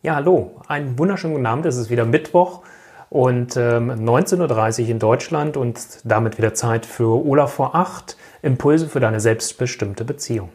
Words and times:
Ja, 0.00 0.14
hallo, 0.14 0.52
einen 0.68 0.96
wunderschönen 0.96 1.34
guten 1.34 1.46
Abend. 1.46 1.66
Es 1.66 1.76
ist 1.76 1.90
wieder 1.90 2.04
Mittwoch 2.04 2.60
und 3.10 3.56
ähm, 3.56 3.90
19.30 3.90 4.82
Uhr 4.84 4.88
in 4.90 5.00
Deutschland 5.00 5.56
und 5.56 5.80
damit 6.04 6.38
wieder 6.38 6.54
Zeit 6.54 6.86
für 6.86 7.26
Olaf 7.26 7.54
vor 7.54 7.74
8, 7.74 8.16
Impulse 8.42 8.86
für 8.86 9.00
deine 9.00 9.18
selbstbestimmte 9.18 10.04
Beziehung. 10.04 10.50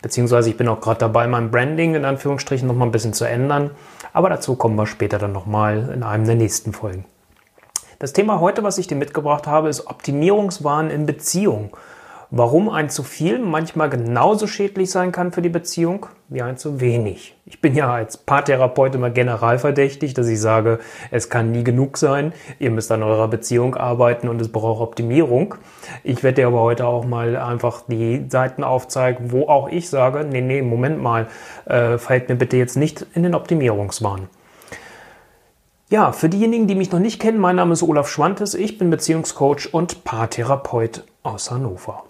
Beziehungsweise 0.00 0.50
ich 0.50 0.56
bin 0.56 0.68
auch 0.68 0.80
gerade 0.80 1.00
dabei, 1.00 1.26
mein 1.26 1.50
Branding 1.50 1.96
in 1.96 2.04
Anführungsstrichen 2.04 2.68
nochmal 2.68 2.86
ein 2.86 2.92
bisschen 2.92 3.14
zu 3.14 3.24
ändern, 3.24 3.72
aber 4.12 4.30
dazu 4.30 4.54
kommen 4.54 4.76
wir 4.76 4.86
später 4.86 5.18
dann 5.18 5.32
nochmal 5.32 5.90
in 5.92 6.04
einem 6.04 6.24
der 6.24 6.36
nächsten 6.36 6.72
Folgen. 6.72 7.04
Das 7.98 8.12
Thema 8.12 8.38
heute, 8.38 8.62
was 8.62 8.78
ich 8.78 8.86
dir 8.86 8.94
mitgebracht 8.94 9.48
habe, 9.48 9.70
ist 9.70 9.88
Optimierungswahn 9.88 10.88
in 10.90 11.04
Beziehung 11.04 11.76
warum 12.30 12.68
ein 12.68 12.90
zu 12.90 13.02
viel 13.02 13.38
manchmal 13.38 13.88
genauso 13.88 14.46
schädlich 14.46 14.90
sein 14.90 15.12
kann 15.12 15.32
für 15.32 15.40
die 15.40 15.48
Beziehung 15.48 16.06
wie 16.28 16.42
ein 16.42 16.58
zu 16.58 16.80
wenig. 16.80 17.34
Ich 17.46 17.60
bin 17.60 17.74
ja 17.74 17.90
als 17.90 18.18
Paartherapeut 18.18 18.94
immer 18.94 19.08
generalverdächtig, 19.08 20.12
dass 20.12 20.28
ich 20.28 20.40
sage, 20.40 20.78
es 21.10 21.30
kann 21.30 21.52
nie 21.52 21.64
genug 21.64 21.96
sein, 21.96 22.32
ihr 22.58 22.70
müsst 22.70 22.92
an 22.92 23.02
eurer 23.02 23.28
Beziehung 23.28 23.74
arbeiten 23.74 24.28
und 24.28 24.40
es 24.40 24.52
braucht 24.52 24.82
Optimierung. 24.82 25.54
Ich 26.04 26.22
werde 26.22 26.42
dir 26.42 26.48
aber 26.48 26.60
heute 26.60 26.86
auch 26.86 27.06
mal 27.06 27.36
einfach 27.36 27.84
die 27.88 28.26
Seiten 28.28 28.62
aufzeigen, 28.62 29.32
wo 29.32 29.48
auch 29.48 29.68
ich 29.68 29.88
sage, 29.88 30.26
nee, 30.30 30.42
nee, 30.42 30.60
Moment 30.60 31.00
mal, 31.00 31.28
äh, 31.64 31.96
fällt 31.96 32.28
mir 32.28 32.36
bitte 32.36 32.58
jetzt 32.58 32.76
nicht 32.76 33.06
in 33.14 33.22
den 33.22 33.34
Optimierungswahn. 33.34 34.28
Ja, 35.90 36.12
für 36.12 36.28
diejenigen, 36.28 36.66
die 36.66 36.74
mich 36.74 36.92
noch 36.92 36.98
nicht 36.98 37.18
kennen, 37.18 37.38
mein 37.38 37.56
Name 37.56 37.72
ist 37.72 37.82
Olaf 37.82 38.10
Schwantes, 38.10 38.52
ich 38.52 38.76
bin 38.76 38.90
Beziehungscoach 38.90 39.72
und 39.72 40.04
Paartherapeut 40.04 41.04
aus 41.22 41.50
Hannover. 41.50 42.04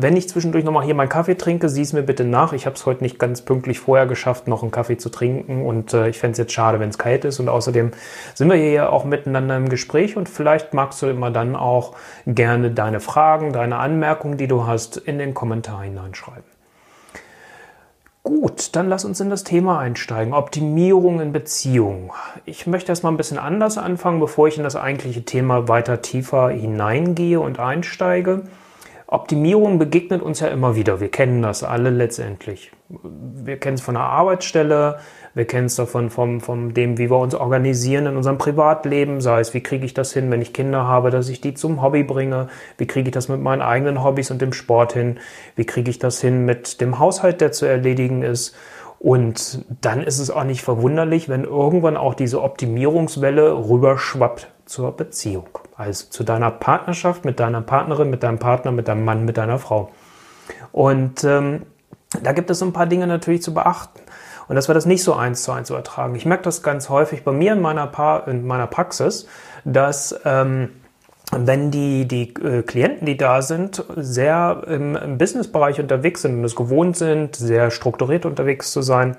Wenn 0.00 0.16
ich 0.16 0.28
zwischendurch 0.28 0.64
nochmal 0.64 0.84
hier 0.84 0.94
meinen 0.94 1.10
Kaffee 1.10 1.34
trinke, 1.34 1.68
sieh 1.68 1.82
es 1.82 1.92
mir 1.92 2.02
bitte 2.02 2.24
nach. 2.24 2.54
Ich 2.54 2.64
habe 2.64 2.76
es 2.76 2.86
heute 2.86 3.02
nicht 3.02 3.18
ganz 3.18 3.42
pünktlich 3.42 3.78
vorher 3.78 4.06
geschafft, 4.06 4.48
noch 4.48 4.62
einen 4.62 4.70
Kaffee 4.70 4.96
zu 4.96 5.10
trinken. 5.10 5.66
Und 5.66 5.92
äh, 5.92 6.08
ich 6.08 6.18
fände 6.18 6.32
es 6.32 6.38
jetzt 6.38 6.52
schade, 6.52 6.80
wenn 6.80 6.88
es 6.88 6.96
kalt 6.96 7.26
ist. 7.26 7.40
Und 7.40 7.50
außerdem 7.50 7.90
sind 8.32 8.48
wir 8.48 8.56
hier 8.56 8.72
ja 8.72 8.88
auch 8.88 9.04
miteinander 9.04 9.56
im 9.56 9.68
Gespräch. 9.68 10.16
Und 10.16 10.30
vielleicht 10.30 10.72
magst 10.72 11.02
du 11.02 11.08
immer 11.08 11.30
dann 11.30 11.56
auch 11.56 11.94
gerne 12.26 12.70
deine 12.70 13.00
Fragen, 13.00 13.52
deine 13.52 13.76
Anmerkungen, 13.76 14.38
die 14.38 14.46
du 14.46 14.66
hast, 14.66 14.96
in 14.96 15.18
den 15.18 15.34
Kommentar 15.34 15.82
hineinschreiben. 15.82 16.44
Gut, 18.22 18.76
dann 18.76 18.88
lass 18.88 19.04
uns 19.04 19.20
in 19.20 19.30
das 19.30 19.44
Thema 19.44 19.80
einsteigen. 19.80 20.32
Optimierung 20.32 21.20
in 21.20 21.32
Beziehung. 21.32 22.12
Ich 22.44 22.66
möchte 22.66 22.92
erstmal 22.92 23.12
ein 23.12 23.16
bisschen 23.16 23.38
anders 23.38 23.78
anfangen, 23.78 24.20
bevor 24.20 24.46
ich 24.46 24.56
in 24.56 24.64
das 24.64 24.76
eigentliche 24.76 25.24
Thema 25.24 25.68
weiter 25.68 26.00
tiefer 26.02 26.50
hineingehe 26.50 27.40
und 27.40 27.58
einsteige. 27.58 28.42
Optimierung 29.12 29.78
begegnet 29.78 30.22
uns 30.22 30.40
ja 30.40 30.48
immer 30.48 30.74
wieder. 30.74 30.98
Wir 31.00 31.10
kennen 31.10 31.42
das 31.42 31.62
alle 31.64 31.90
letztendlich. 31.90 32.72
Wir 32.88 33.58
kennen 33.58 33.74
es 33.74 33.82
von 33.82 33.94
der 33.94 34.04
Arbeitsstelle, 34.04 34.98
wir 35.34 35.44
kennen 35.44 35.66
es 35.66 35.76
davon 35.76 36.08
vom, 36.08 36.40
vom 36.40 36.72
dem, 36.72 36.96
wie 36.96 37.10
wir 37.10 37.18
uns 37.18 37.34
organisieren 37.34 38.06
in 38.06 38.16
unserem 38.16 38.38
Privatleben, 38.38 39.20
sei 39.20 39.40
es, 39.40 39.52
wie 39.52 39.62
kriege 39.62 39.84
ich 39.84 39.92
das 39.92 40.12
hin, 40.12 40.30
wenn 40.30 40.40
ich 40.40 40.52
Kinder 40.52 40.86
habe, 40.86 41.10
dass 41.10 41.28
ich 41.28 41.40
die 41.40 41.52
zum 41.52 41.82
Hobby 41.82 42.04
bringe, 42.04 42.48
wie 42.78 42.86
kriege 42.86 43.08
ich 43.08 43.12
das 43.12 43.28
mit 43.28 43.40
meinen 43.40 43.62
eigenen 43.62 44.02
Hobbys 44.02 44.30
und 44.30 44.40
dem 44.40 44.52
Sport 44.52 44.94
hin, 44.94 45.18
wie 45.56 45.64
kriege 45.64 45.90
ich 45.90 45.98
das 45.98 46.20
hin 46.20 46.44
mit 46.44 46.80
dem 46.80 46.98
Haushalt, 46.98 47.40
der 47.40 47.52
zu 47.52 47.66
erledigen 47.66 48.22
ist. 48.22 48.54
Und 48.98 49.64
dann 49.80 50.02
ist 50.02 50.20
es 50.20 50.30
auch 50.30 50.44
nicht 50.44 50.62
verwunderlich, 50.62 51.28
wenn 51.28 51.44
irgendwann 51.44 51.96
auch 51.96 52.14
diese 52.14 52.40
Optimierungswelle 52.40 53.52
rüberschwappt 53.68 54.51
zur 54.72 54.96
Beziehung. 54.96 55.48
Also 55.76 56.06
zu 56.08 56.24
deiner 56.24 56.50
Partnerschaft, 56.50 57.24
mit 57.24 57.38
deiner 57.38 57.60
Partnerin, 57.60 58.08
mit 58.08 58.22
deinem 58.22 58.38
Partner, 58.38 58.72
mit 58.72 58.88
deinem 58.88 59.04
Mann, 59.04 59.24
mit 59.24 59.36
deiner 59.36 59.58
Frau. 59.58 59.90
Und 60.72 61.22
ähm, 61.24 61.66
da 62.22 62.32
gibt 62.32 62.50
es 62.50 62.58
so 62.58 62.64
ein 62.64 62.72
paar 62.72 62.86
Dinge 62.86 63.06
natürlich 63.06 63.42
zu 63.42 63.52
beachten. 63.52 64.00
Und 64.48 64.56
dass 64.56 64.68
wir 64.68 64.74
das 64.74 64.86
nicht 64.86 65.04
so 65.04 65.14
eins 65.14 65.42
zu 65.42 65.52
eins 65.52 65.70
übertragen. 65.70 66.14
Ich 66.14 66.26
merke 66.26 66.44
das 66.44 66.62
ganz 66.62 66.88
häufig 66.88 67.22
bei 67.22 67.32
mir 67.32 67.52
in 67.52 67.60
meiner, 67.60 67.86
pa 67.86 68.18
in 68.20 68.46
meiner 68.46 68.66
Praxis, 68.66 69.26
dass 69.64 70.18
ähm, 70.24 70.70
wenn 71.30 71.70
die, 71.70 72.08
die 72.08 72.34
äh, 72.34 72.62
Klienten, 72.62 73.06
die 73.06 73.16
da 73.16 73.42
sind, 73.42 73.84
sehr 73.96 74.64
im, 74.66 74.96
im 74.96 75.18
Businessbereich 75.18 75.80
unterwegs 75.80 76.22
sind 76.22 76.38
und 76.38 76.44
es 76.44 76.56
gewohnt 76.56 76.96
sind, 76.96 77.36
sehr 77.36 77.70
strukturiert 77.70 78.26
unterwegs 78.26 78.72
zu 78.72 78.82
sein, 78.82 79.16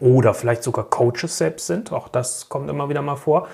oder 0.00 0.34
vielleicht 0.34 0.62
sogar 0.62 0.84
Coaches 0.84 1.38
selbst 1.38 1.66
sind, 1.66 1.92
auch 1.92 2.08
das 2.08 2.48
kommt 2.48 2.70
immer 2.70 2.88
wieder 2.88 3.02
mal 3.02 3.16
vor, 3.16 3.48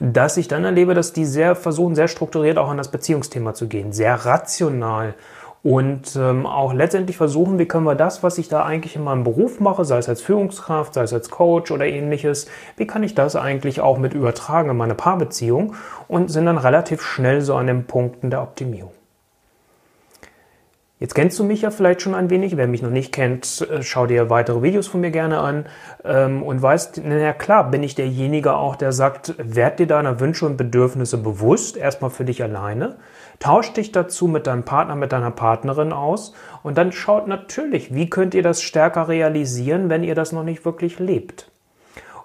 dass 0.00 0.36
ich 0.36 0.48
dann 0.48 0.64
erlebe, 0.64 0.94
dass 0.94 1.12
die 1.12 1.24
sehr 1.24 1.54
versuchen, 1.54 1.94
sehr 1.94 2.08
strukturiert 2.08 2.58
auch 2.58 2.68
an 2.68 2.78
das 2.78 2.90
Beziehungsthema 2.90 3.54
zu 3.54 3.68
gehen, 3.68 3.92
sehr 3.92 4.14
rational 4.24 5.14
und 5.66 6.14
ähm, 6.14 6.46
auch 6.46 6.72
letztendlich 6.72 7.16
versuchen, 7.16 7.58
wie 7.58 7.66
können 7.66 7.86
wir 7.86 7.96
das, 7.96 8.22
was 8.22 8.38
ich 8.38 8.48
da 8.48 8.62
eigentlich 8.62 8.94
in 8.94 9.02
meinem 9.02 9.24
Beruf 9.24 9.58
mache, 9.58 9.84
sei 9.84 9.98
es 9.98 10.08
als 10.08 10.22
Führungskraft, 10.22 10.94
sei 10.94 11.02
es 11.02 11.12
als 11.12 11.28
Coach 11.28 11.72
oder 11.72 11.86
ähnliches, 11.86 12.46
wie 12.76 12.86
kann 12.86 13.02
ich 13.02 13.16
das 13.16 13.34
eigentlich 13.34 13.80
auch 13.80 13.98
mit 13.98 14.14
übertragen 14.14 14.70
in 14.70 14.76
meine 14.76 14.94
Paarbeziehung 14.94 15.74
und 16.06 16.30
sind 16.30 16.46
dann 16.46 16.58
relativ 16.58 17.02
schnell 17.02 17.40
so 17.40 17.56
an 17.56 17.66
den 17.66 17.84
Punkten 17.84 18.30
der 18.30 18.42
Optimierung. 18.42 18.92
Jetzt 20.98 21.14
kennst 21.14 21.38
du 21.38 21.44
mich 21.44 21.60
ja 21.60 21.70
vielleicht 21.70 22.00
schon 22.00 22.14
ein 22.14 22.30
wenig. 22.30 22.56
Wer 22.56 22.66
mich 22.66 22.80
noch 22.80 22.90
nicht 22.90 23.12
kennt, 23.12 23.66
äh, 23.70 23.82
schau 23.82 24.06
dir 24.06 24.30
weitere 24.30 24.62
Videos 24.62 24.86
von 24.86 25.02
mir 25.02 25.10
gerne 25.10 25.40
an 25.40 25.66
ähm, 26.04 26.42
und 26.42 26.62
weißt, 26.62 27.02
na 27.04 27.34
klar, 27.34 27.70
bin 27.70 27.82
ich 27.82 27.94
derjenige 27.94 28.54
auch, 28.54 28.76
der 28.76 28.92
sagt, 28.92 29.34
werd 29.36 29.78
dir 29.78 29.86
deiner 29.86 30.20
Wünsche 30.20 30.46
und 30.46 30.56
Bedürfnisse 30.56 31.18
bewusst, 31.18 31.76
erstmal 31.76 32.10
für 32.10 32.24
dich 32.24 32.42
alleine, 32.42 32.96
tausch 33.40 33.74
dich 33.74 33.92
dazu 33.92 34.26
mit 34.26 34.46
deinem 34.46 34.62
Partner, 34.62 34.94
mit 34.94 35.12
deiner 35.12 35.30
Partnerin 35.30 35.92
aus 35.92 36.32
und 36.62 36.78
dann 36.78 36.92
schaut 36.92 37.26
natürlich, 37.26 37.94
wie 37.94 38.08
könnt 38.08 38.32
ihr 38.32 38.42
das 38.42 38.62
stärker 38.62 39.08
realisieren, 39.08 39.90
wenn 39.90 40.02
ihr 40.02 40.14
das 40.14 40.32
noch 40.32 40.44
nicht 40.44 40.64
wirklich 40.64 40.98
lebt. 40.98 41.50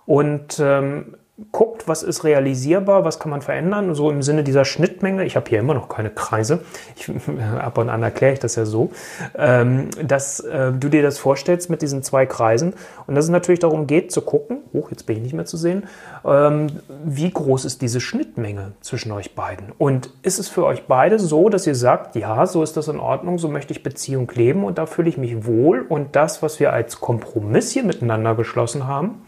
Und 0.05 0.61
ähm, 0.63 1.17
guckt, 1.51 1.87
was 1.87 2.03
ist 2.03 2.23
realisierbar, 2.23 3.03
was 3.03 3.19
kann 3.19 3.31
man 3.31 3.41
verändern, 3.41 3.95
so 3.95 4.11
im 4.11 4.21
Sinne 4.21 4.43
dieser 4.43 4.65
Schnittmenge. 4.65 5.25
Ich 5.25 5.35
habe 5.35 5.49
hier 5.49 5.59
immer 5.59 5.73
noch 5.73 5.89
keine 5.89 6.09
Kreise, 6.09 6.61
ich, 6.95 7.09
ab 7.59 7.77
und 7.77 7.89
an 7.89 8.03
erkläre 8.03 8.33
ich 8.33 8.39
das 8.39 8.55
ja 8.55 8.65
so, 8.65 8.91
ähm, 9.35 9.89
dass 10.05 10.39
äh, 10.41 10.71
du 10.71 10.89
dir 10.89 11.01
das 11.01 11.17
vorstellst 11.17 11.69
mit 11.69 11.81
diesen 11.81 12.03
zwei 12.03 12.25
Kreisen 12.25 12.73
und 13.07 13.15
dass 13.15 13.25
es 13.25 13.31
natürlich 13.31 13.59
darum 13.59 13.87
geht 13.87 14.11
zu 14.11 14.21
gucken, 14.21 14.59
hoch, 14.73 14.91
jetzt 14.91 15.05
bin 15.05 15.17
ich 15.17 15.23
nicht 15.23 15.33
mehr 15.33 15.45
zu 15.45 15.57
sehen, 15.57 15.83
ähm, 16.25 16.67
wie 17.03 17.31
groß 17.31 17.65
ist 17.65 17.81
diese 17.81 17.99
Schnittmenge 17.99 18.73
zwischen 18.81 19.11
euch 19.11 19.35
beiden? 19.35 19.71
Und 19.77 20.11
ist 20.23 20.39
es 20.39 20.47
für 20.47 20.65
euch 20.65 20.85
beide 20.87 21.19
so, 21.19 21.49
dass 21.49 21.65
ihr 21.65 21.75
sagt, 21.75 22.15
ja, 22.15 22.45
so 22.45 22.63
ist 22.63 22.77
das 22.77 22.87
in 22.87 22.99
Ordnung, 22.99 23.39
so 23.39 23.47
möchte 23.47 23.73
ich 23.73 23.83
Beziehung 23.83 24.31
leben 24.35 24.63
und 24.63 24.77
da 24.77 24.85
fühle 24.85 25.09
ich 25.09 25.17
mich 25.17 25.45
wohl 25.45 25.81
und 25.87 26.15
das, 26.15 26.43
was 26.43 26.59
wir 26.59 26.73
als 26.73 26.99
Kompromiss 26.99 27.71
hier 27.71 27.83
miteinander 27.83 28.35
geschlossen 28.35 28.87
haben, 28.87 29.21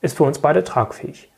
ist 0.00 0.16
für 0.16 0.24
uns 0.24 0.38
beide 0.38 0.64
tragfähig. 0.64 1.30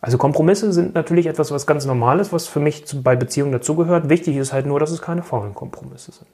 Also 0.00 0.18
Kompromisse 0.18 0.72
sind 0.72 0.94
natürlich 0.94 1.26
etwas, 1.26 1.50
was 1.50 1.66
ganz 1.66 1.86
Normales, 1.86 2.32
was 2.32 2.46
für 2.46 2.60
mich 2.60 2.84
bei 3.02 3.16
Beziehungen 3.16 3.52
dazugehört. 3.52 4.10
Wichtig 4.10 4.36
ist 4.36 4.52
halt 4.52 4.66
nur, 4.66 4.78
dass 4.78 4.90
es 4.90 5.00
keine 5.00 5.22
faulen 5.22 5.54
Kompromisse 5.54 6.12
sind. 6.12 6.28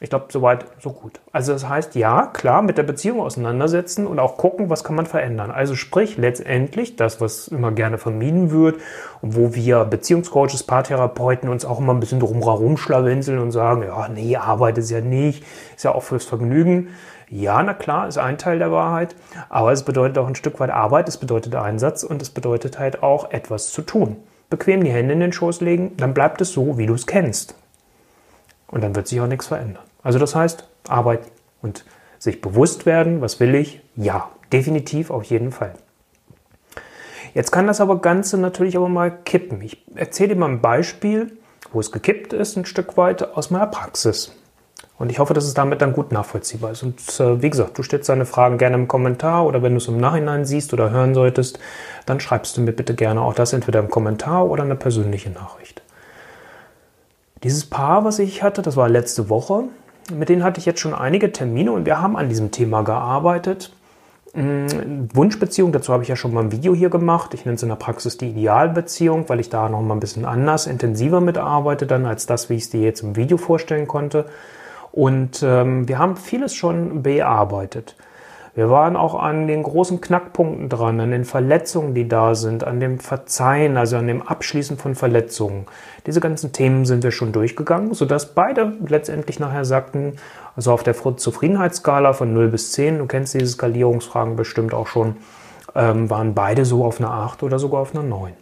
Ich 0.00 0.10
glaube, 0.10 0.26
soweit, 0.30 0.64
so 0.80 0.90
gut. 0.90 1.20
Also 1.32 1.52
das 1.52 1.68
heißt, 1.68 1.96
ja, 1.96 2.26
klar, 2.26 2.62
mit 2.62 2.78
der 2.78 2.84
Beziehung 2.84 3.20
auseinandersetzen 3.20 4.06
und 4.06 4.20
auch 4.20 4.36
gucken, 4.36 4.70
was 4.70 4.84
kann 4.84 4.94
man 4.94 5.06
verändern. 5.06 5.50
Also 5.50 5.74
sprich, 5.74 6.16
letztendlich 6.16 6.94
das, 6.94 7.20
was 7.20 7.48
immer 7.48 7.72
gerne 7.72 7.98
vermieden 7.98 8.52
wird 8.52 8.76
und 9.22 9.34
wo 9.34 9.54
wir 9.54 9.84
Beziehungscoaches, 9.84 10.62
Paartherapeuten 10.62 11.48
uns 11.48 11.64
auch 11.64 11.80
immer 11.80 11.92
ein 11.92 12.00
bisschen 12.00 12.20
drumherum 12.20 12.76
schlawinseln 12.76 13.40
und 13.40 13.50
sagen, 13.50 13.82
ja, 13.82 14.08
nee, 14.08 14.36
Arbeit 14.36 14.78
ist 14.78 14.90
ja 14.90 15.00
nicht, 15.00 15.44
ist 15.74 15.82
ja 15.84 15.92
auch 15.92 16.04
fürs 16.04 16.24
Vergnügen. 16.24 16.90
Ja, 17.30 17.62
na 17.62 17.74
klar, 17.74 18.08
ist 18.08 18.18
ein 18.18 18.38
Teil 18.38 18.58
der 18.58 18.72
Wahrheit, 18.72 19.14
aber 19.50 19.72
es 19.72 19.82
bedeutet 19.82 20.18
auch 20.18 20.26
ein 20.26 20.34
Stück 20.34 20.60
weit 20.60 20.70
Arbeit, 20.70 21.08
es 21.08 21.18
bedeutet 21.18 21.54
Einsatz 21.54 22.02
und 22.02 22.22
es 22.22 22.30
bedeutet 22.30 22.78
halt 22.78 23.02
auch 23.02 23.30
etwas 23.30 23.70
zu 23.70 23.82
tun. 23.82 24.16
Bequem 24.48 24.82
die 24.82 24.90
Hände 24.90 25.12
in 25.12 25.20
den 25.20 25.32
Schoß 25.32 25.60
legen, 25.60 25.94
dann 25.98 26.14
bleibt 26.14 26.40
es 26.40 26.52
so, 26.52 26.78
wie 26.78 26.86
du 26.86 26.94
es 26.94 27.06
kennst. 27.06 27.54
Und 28.68 28.82
dann 28.82 28.96
wird 28.96 29.08
sich 29.08 29.20
auch 29.20 29.26
nichts 29.26 29.46
verändern. 29.46 29.82
Also 30.02 30.18
das 30.18 30.34
heißt, 30.34 30.66
Arbeit 30.88 31.20
und 31.60 31.84
sich 32.18 32.40
bewusst 32.40 32.86
werden, 32.86 33.20
was 33.20 33.40
will 33.40 33.54
ich? 33.54 33.82
Ja, 33.94 34.30
definitiv 34.52 35.10
auf 35.10 35.24
jeden 35.24 35.52
Fall. 35.52 35.74
Jetzt 37.34 37.50
kann 37.50 37.66
das 37.66 37.80
aber 37.80 38.00
Ganze 38.00 38.38
natürlich 38.38 38.76
aber 38.76 38.88
mal 38.88 39.10
kippen. 39.10 39.60
Ich 39.60 39.84
erzähle 39.94 40.30
dir 40.30 40.40
mal 40.40 40.48
ein 40.48 40.62
Beispiel, 40.62 41.36
wo 41.72 41.80
es 41.80 41.92
gekippt 41.92 42.32
ist, 42.32 42.56
ein 42.56 42.64
Stück 42.64 42.96
weit 42.96 43.22
aus 43.22 43.50
meiner 43.50 43.66
Praxis. 43.66 44.34
Und 44.98 45.12
ich 45.12 45.20
hoffe, 45.20 45.32
dass 45.32 45.44
es 45.44 45.54
damit 45.54 45.80
dann 45.80 45.92
gut 45.92 46.10
nachvollziehbar 46.10 46.72
ist. 46.72 46.82
Und 46.82 46.98
äh, 47.20 47.40
wie 47.40 47.50
gesagt, 47.50 47.78
du 47.78 47.82
stellst 47.82 48.08
deine 48.08 48.26
Fragen 48.26 48.58
gerne 48.58 48.76
im 48.76 48.88
Kommentar 48.88 49.46
oder 49.46 49.62
wenn 49.62 49.72
du 49.72 49.78
es 49.78 49.86
im 49.86 49.98
Nachhinein 49.98 50.44
siehst 50.44 50.72
oder 50.72 50.90
hören 50.90 51.14
solltest, 51.14 51.60
dann 52.06 52.18
schreibst 52.18 52.56
du 52.56 52.60
mir 52.60 52.72
bitte 52.72 52.94
gerne 52.94 53.20
auch 53.20 53.34
das 53.34 53.52
entweder 53.52 53.78
im 53.78 53.90
Kommentar 53.90 54.46
oder 54.46 54.64
eine 54.64 54.76
persönliche 54.76 55.30
Nachricht. 55.30 55.82
Dieses 57.44 57.66
Paar, 57.66 58.04
was 58.04 58.18
ich 58.18 58.42
hatte, 58.42 58.62
das 58.62 58.76
war 58.76 58.88
letzte 58.88 59.28
Woche, 59.28 59.64
mit 60.12 60.28
denen 60.28 60.42
hatte 60.42 60.58
ich 60.58 60.66
jetzt 60.66 60.80
schon 60.80 60.94
einige 60.94 61.30
Termine 61.30 61.70
und 61.70 61.86
wir 61.86 62.00
haben 62.00 62.16
an 62.16 62.28
diesem 62.28 62.50
Thema 62.50 62.82
gearbeitet. 62.82 63.72
Hm, 64.34 65.08
Wunschbeziehung, 65.14 65.70
dazu 65.70 65.92
habe 65.92 66.02
ich 66.02 66.08
ja 66.08 66.16
schon 66.16 66.34
mal 66.34 66.42
ein 66.42 66.52
Video 66.52 66.74
hier 66.74 66.90
gemacht. 66.90 67.34
Ich 67.34 67.44
nenne 67.44 67.54
es 67.54 67.62
in 67.62 67.68
der 67.68 67.76
Praxis 67.76 68.18
die 68.18 68.30
Idealbeziehung, 68.30 69.28
weil 69.28 69.38
ich 69.38 69.50
da 69.50 69.68
noch 69.68 69.80
mal 69.80 69.94
ein 69.94 70.00
bisschen 70.00 70.24
anders, 70.24 70.66
intensiver 70.66 71.20
mitarbeite 71.20 71.86
dann 71.86 72.06
als 72.06 72.26
das, 72.26 72.50
wie 72.50 72.54
ich 72.54 72.64
es 72.64 72.70
dir 72.70 72.80
jetzt 72.80 73.02
im 73.02 73.14
Video 73.14 73.36
vorstellen 73.36 73.86
konnte. 73.86 74.26
Und 74.98 75.44
ähm, 75.44 75.86
wir 75.86 76.00
haben 76.00 76.16
vieles 76.16 76.56
schon 76.56 77.04
bearbeitet. 77.04 77.94
Wir 78.56 78.68
waren 78.68 78.96
auch 78.96 79.14
an 79.14 79.46
den 79.46 79.62
großen 79.62 80.00
Knackpunkten 80.00 80.68
dran, 80.68 80.98
an 80.98 81.12
den 81.12 81.24
Verletzungen, 81.24 81.94
die 81.94 82.08
da 82.08 82.34
sind, 82.34 82.64
an 82.64 82.80
dem 82.80 82.98
Verzeihen, 82.98 83.76
also 83.76 83.96
an 83.96 84.08
dem 84.08 84.22
Abschließen 84.22 84.76
von 84.76 84.96
Verletzungen. 84.96 85.66
Diese 86.06 86.18
ganzen 86.18 86.52
Themen 86.52 86.84
sind 86.84 87.04
wir 87.04 87.12
schon 87.12 87.30
durchgegangen, 87.30 87.94
sodass 87.94 88.34
beide 88.34 88.72
letztendlich 88.88 89.38
nachher 89.38 89.64
sagten, 89.64 90.16
also 90.56 90.72
auf 90.72 90.82
der 90.82 90.96
Zufriedenheitsskala 90.96 92.12
von 92.12 92.34
0 92.34 92.48
bis 92.48 92.72
10, 92.72 92.98
du 92.98 93.06
kennst 93.06 93.34
diese 93.34 93.46
Skalierungsfragen 93.46 94.34
bestimmt 94.34 94.74
auch 94.74 94.88
schon, 94.88 95.14
ähm, 95.76 96.10
waren 96.10 96.34
beide 96.34 96.64
so 96.64 96.84
auf 96.84 96.98
einer 96.98 97.12
8 97.12 97.44
oder 97.44 97.60
sogar 97.60 97.82
auf 97.82 97.94
einer 97.94 98.02
9. 98.02 98.32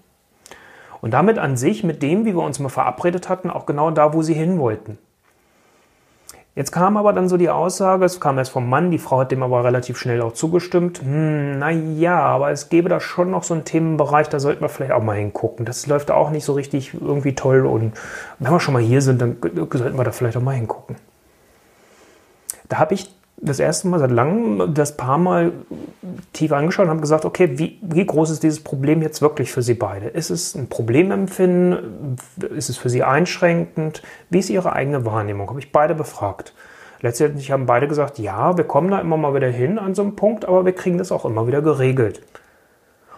Und 1.03 1.11
damit 1.11 1.37
an 1.37 1.59
sich 1.59 1.85
mit 1.85 2.03
dem, 2.03 2.25
wie 2.25 2.35
wir 2.35 2.43
uns 2.43 2.61
mal 2.61 2.71
verabredet 2.71 3.29
hatten, 3.29 3.51
auch 3.51 3.67
genau 3.67 3.91
da, 3.91 4.15
wo 4.15 4.23
sie 4.23 4.33
hin 4.33 4.59
wollten. 4.59 4.97
Jetzt 6.57 6.73
kam 6.73 6.97
aber 6.97 7.13
dann 7.13 7.29
so 7.29 7.37
die 7.37 7.51
Aussage, 7.51 8.07
es 8.07 8.19
kam 8.19 8.39
erst 8.39 8.51
vom 8.51 8.67
Mann, 8.67 8.91
die 8.91 8.99
Frau 8.99 9.21
hat 9.21 9.31
dem 9.31 9.43
aber 9.43 9.63
relativ 9.63 9.99
schnell 9.99 10.23
auch 10.23 10.33
zugestimmt, 10.33 11.03
hm, 11.03 11.59
naja, 11.59 12.19
aber 12.19 12.51
es 12.51 12.71
gäbe 12.71 12.89
da 12.89 12.99
schon 12.99 13.31
noch 13.31 13.43
so 13.43 13.53
einen 13.53 13.67
Themenbereich, 13.67 14.31
da 14.31 14.41
sollten 14.41 14.63
wir 14.63 14.71
vielleicht 14.71 14.93
auch 14.93 15.03
mal 15.03 15.19
hingucken. 15.19 15.67
Das 15.67 15.87
läuft 15.87 16.11
auch 16.11 16.31
nicht 16.31 16.47
so 16.47 16.55
richtig 16.55 16.95
irgendwie 16.95 17.35
toll 17.35 17.67
und 17.67 17.93
wenn 18.39 18.51
wir 18.51 18.59
schon 18.59 18.73
mal 18.73 18.83
hier 18.83 19.03
sind, 19.03 19.21
dann 19.21 19.37
sollten 19.71 19.99
wir 19.99 20.05
da 20.05 20.13
vielleicht 20.13 20.39
auch 20.39 20.43
mal 20.43 20.55
hingucken. 20.55 20.97
Da 22.71 22.79
habe 22.79 22.95
ich 22.95 23.15
das 23.39 23.59
erste 23.59 23.89
Mal 23.89 23.99
seit 23.99 24.11
langem 24.11 24.75
das 24.75 24.97
paar 24.97 25.19
Mal 25.19 25.53
tief 26.33 26.53
angeschaut 26.53 26.85
und 26.85 26.91
habe 26.91 27.01
gesagt, 27.01 27.25
okay, 27.25 27.59
wie, 27.59 27.79
wie 27.83 28.07
groß 28.07 28.31
ist 28.31 28.43
dieses 28.43 28.63
Problem 28.63 29.03
jetzt 29.03 29.21
wirklich 29.21 29.53
für 29.53 29.63
Sie 29.63 29.75
beide? 29.75 30.07
Ist 30.07 30.31
es 30.31 30.55
ein 30.55 30.69
Problemempfinden? 30.69 32.17
Ist 32.55 32.71
es 32.71 32.79
für 32.79 32.89
Sie 32.89 33.03
einschränkend? 33.03 34.03
Wie 34.31 34.39
ist 34.39 34.51
Ihre 34.51 34.73
eigene 34.73 35.05
Wahrnehmung? 35.05 35.49
Habe 35.51 35.61
ich 35.61 35.71
beide 35.71 35.95
befragt. 35.95 36.55
Letztendlich 37.03 37.51
haben 37.51 37.67
beide 37.67 37.89
gesagt, 37.89 38.19
ja, 38.19 38.57
wir 38.57 38.65
kommen 38.65 38.91
da 38.91 39.01
immer 39.01 39.19
mal 39.19 39.35
wieder 39.35 39.49
hin 39.49 39.79
an 39.79 39.95
so 39.95 40.03
einem 40.03 40.17
Punkt, 40.17 40.47
aber 40.47 40.65
wir 40.65 40.73
kriegen 40.73 40.97
das 40.97 41.13
auch 41.13 41.27
immer 41.27 41.47
wieder 41.47 41.61
geregelt. 41.61 42.23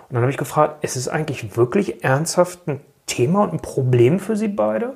Und 0.09 0.14
dann 0.14 0.23
habe 0.23 0.32
ich 0.32 0.38
gefragt, 0.38 0.82
ist 0.82 0.97
es 0.97 1.09
eigentlich 1.09 1.56
wirklich 1.56 2.03
ernsthaft 2.03 2.67
ein 2.67 2.81
Thema 3.06 3.44
und 3.44 3.53
ein 3.53 3.61
Problem 3.61 4.19
für 4.19 4.37
Sie 4.37 4.49
beide? 4.49 4.94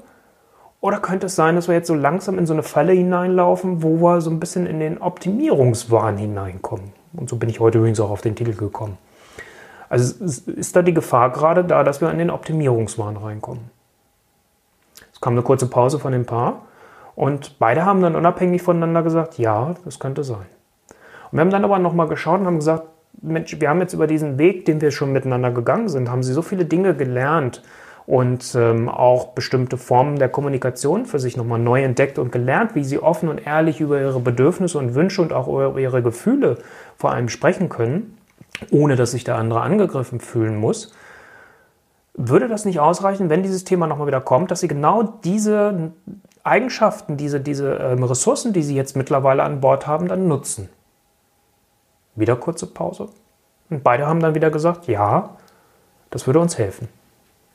Oder 0.83 0.99
könnte 0.99 1.27
es 1.27 1.37
sein, 1.37 1.55
dass 1.55 1.69
wir 1.69 1.77
jetzt 1.77 1.87
so 1.87 1.95
langsam 1.95 2.39
in 2.39 2.47
so 2.47 2.53
eine 2.53 2.65
Falle 2.65 2.93
hineinlaufen, 2.93 3.85
wo 3.85 4.01
wir 4.01 4.21
so 4.21 4.31
ein 4.31 4.41
bisschen 4.41 4.67
in 4.67 4.81
den 4.81 5.01
Optimierungswahn 5.01 6.17
hineinkommen? 6.17 6.93
Und 7.13 7.31
so 7.31 7.37
bin 7.37 7.49
ich 7.49 7.61
heute 7.61 7.79
übrigens 7.79 8.01
auch 8.01 8.11
auf 8.11 8.21
den 8.21 8.35
Titel 8.35 8.53
gekommen. 8.53 8.99
Also 9.89 10.25
ist 10.25 10.75
da 10.75 10.83
die 10.83 10.93
Gefahr 10.93 11.31
gerade 11.31 11.63
da, 11.65 11.85
dass 11.85 12.01
wir 12.01 12.11
in 12.11 12.19
den 12.19 12.31
Optimierungswahn 12.31 13.17
reinkommen? 13.17 13.71
Es 15.13 15.21
kam 15.21 15.35
eine 15.35 15.43
kurze 15.43 15.69
Pause 15.69 16.01
von 16.01 16.11
dem 16.11 16.27
Paar 16.27 16.63
und 17.15 17.61
beide 17.61 17.85
haben 17.85 18.03
dann 18.03 18.17
unabhängig 18.17 18.63
voneinander 18.63 19.05
gesagt, 19.05 19.39
ja, 19.39 19.77
das 19.85 20.01
könnte 20.01 20.25
sein. 20.25 20.47
Und 21.31 21.39
wir 21.39 21.43
haben 21.43 21.51
dann 21.51 21.65
aber 21.65 21.79
nochmal 21.79 22.09
geschaut 22.09 22.41
und 22.41 22.47
haben 22.47 22.59
gesagt, 22.59 22.89
Mensch, 23.21 23.61
wir 23.61 23.69
haben 23.69 23.81
jetzt 23.81 23.93
über 23.93 24.09
diesen 24.09 24.37
Weg, 24.37 24.65
den 24.65 24.81
wir 24.81 24.91
schon 24.91 25.13
miteinander 25.13 25.53
gegangen 25.53 25.89
sind, 25.89 26.11
haben 26.11 26.25
sie 26.25 26.33
so 26.33 26.43
viele 26.43 26.65
Dinge 26.65 26.97
gelernt, 26.97 27.63
und 28.07 28.55
ähm, 28.57 28.89
auch 28.89 29.29
bestimmte 29.29 29.77
Formen 29.77 30.19
der 30.19 30.29
Kommunikation 30.29 31.07
für 31.07 31.19
sich 31.19 31.37
nochmal 31.37 31.59
neu 31.59 31.83
entdeckt 31.83 32.19
und 32.19 32.33
gelernt, 32.33 32.75
wie 32.75 32.85
sie 32.85 32.99
offen 32.99 33.29
und 33.29 33.47
ehrlich 33.47 33.81
über 33.81 34.01
ihre 34.01 34.21
Bedürfnisse 34.21 34.79
und 34.79 34.95
Wünsche 34.95 35.23
und 35.23 35.33
auch 35.33 35.47
über 35.49 35.79
ihre 35.79 36.03
Gefühle 36.03 36.59
vor 36.97 37.13
allem 37.13 37.29
sprechen 37.29 37.69
können, 37.69 38.19
ohne 38.71 38.97
dass 38.97 39.13
sich 39.13 39.25
der 39.25 39.37
andere 39.37 39.61
angegriffen 39.61 40.21
fühlen 40.21 40.57
muss. 40.57 40.93
Würde 42.15 42.49
das 42.49 42.65
nicht 42.65 42.81
ausreichen, 42.81 43.31
wenn 43.31 43.43
dieses 43.43 43.65
Thema 43.65 43.87
nochmal 43.87 44.07
wieder 44.07 44.21
kommt, 44.21 44.51
dass 44.51 44.61
sie 44.61 44.69
genau 44.69 45.03
diese 45.03 45.93
Eigenschaften, 46.43 47.17
diese, 47.17 47.41
diese 47.41 47.75
ähm, 47.75 48.03
Ressourcen, 48.03 48.53
die 48.53 48.63
sie 48.63 48.75
jetzt 48.75 48.97
mittlerweile 48.97 49.45
an 49.45 49.61
Bord 49.61 49.87
haben, 49.87 50.09
dann 50.09 50.29
nutzen? 50.29 50.69
Wieder 52.15 52.37
kurze 52.37 52.67
Pause. 52.67 53.09
Und 53.71 53.83
beide 53.83 54.07
haben 54.07 54.21
dann 54.21 54.35
wieder 54.35 54.51
gesagt, 54.51 54.89
ja, 54.89 55.31
das 56.11 56.27
würde 56.27 56.41
uns 56.41 56.59
helfen. 56.59 56.89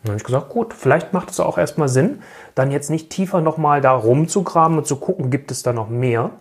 Dann 0.03 0.11
habe 0.11 0.17
ich 0.17 0.23
gesagt, 0.23 0.49
gut, 0.49 0.73
vielleicht 0.73 1.13
macht 1.13 1.31
es 1.31 1.39
auch 1.39 1.57
erstmal 1.57 1.89
Sinn, 1.89 2.21
dann 2.55 2.71
jetzt 2.71 2.89
nicht 2.89 3.09
tiefer 3.09 3.41
nochmal 3.41 3.81
da 3.81 3.91
rumzugraben 3.91 4.77
und 4.77 4.87
zu 4.87 4.97
gucken, 4.97 5.29
gibt 5.29 5.51
es 5.51 5.63
da 5.63 5.73
noch 5.73 5.89
mehr, 5.89 6.31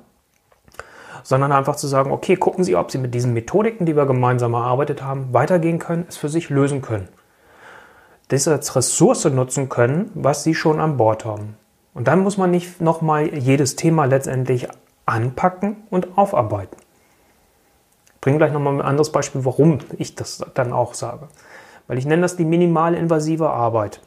sondern 1.22 1.52
einfach 1.52 1.76
zu 1.76 1.88
sagen, 1.88 2.12
okay, 2.12 2.36
gucken 2.36 2.64
Sie, 2.64 2.76
ob 2.76 2.90
Sie 2.90 2.98
mit 2.98 3.14
diesen 3.14 3.32
Methodiken, 3.32 3.86
die 3.86 3.96
wir 3.96 4.06
gemeinsam 4.06 4.54
erarbeitet 4.54 5.02
haben, 5.02 5.32
weitergehen 5.32 5.78
können, 5.78 6.06
es 6.08 6.16
für 6.16 6.28
sich 6.28 6.50
lösen 6.50 6.82
können. 6.82 7.08
Das 8.28 8.46
als 8.46 8.76
Ressource 8.76 9.24
nutzen 9.24 9.68
können, 9.68 10.10
was 10.14 10.44
Sie 10.44 10.54
schon 10.54 10.80
an 10.80 10.96
Bord 10.96 11.24
haben. 11.24 11.56
Und 11.94 12.08
dann 12.08 12.20
muss 12.20 12.36
man 12.36 12.50
nicht 12.50 12.80
nochmal 12.80 13.34
jedes 13.34 13.74
Thema 13.74 14.04
letztendlich 14.04 14.68
anpacken 15.06 15.84
und 15.90 16.18
aufarbeiten. 16.18 16.76
Ich 18.14 18.20
bringe 18.20 18.38
gleich 18.38 18.52
nochmal 18.52 18.74
ein 18.74 18.82
anderes 18.82 19.12
Beispiel, 19.12 19.44
warum 19.44 19.78
ich 19.96 20.14
das 20.14 20.44
dann 20.54 20.72
auch 20.72 20.94
sage. 20.94 21.28
Weil 21.86 21.98
ich 21.98 22.06
nenne 22.06 22.22
das 22.22 22.36
die 22.36 22.44
minimalinvasive 22.44 23.50
Arbeit. 23.50 24.00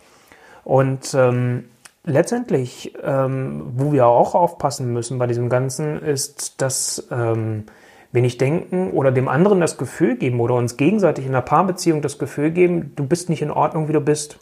Und 0.64 1.14
ähm, 1.14 1.66
letztendlich, 2.04 2.94
ähm, 3.04 3.64
wo 3.76 3.92
wir 3.92 4.08
auch 4.08 4.36
aufpassen 4.36 4.92
müssen 4.94 5.18
bei 5.18 5.28
diesem 5.28 5.50
Ganzen, 5.50 6.02
ist, 6.02 6.62
dass 6.62 7.08
ähm, 7.12 7.66
wir 8.12 8.22
nicht 8.22 8.42
denken 8.42 8.92
oder 8.92 9.12
dem 9.12 9.28
anderen 9.28 9.62
das 9.62 9.78
Gefühl 9.78 10.18
geben 10.18 10.40
oder 10.40 10.56
uns 10.56 10.78
gegenseitig 10.78 11.26
in 11.26 11.32
einer 11.32 11.42
Paarbeziehung 11.42 12.02
das 12.02 12.18
Gefühl 12.18 12.52
geben, 12.52 12.94
du 12.96 13.06
bist 13.06 13.30
nicht 13.30 13.42
in 13.42 13.52
Ordnung, 13.52 13.88
wie 13.88 13.94
du 13.94 14.02
bist. 14.02 14.40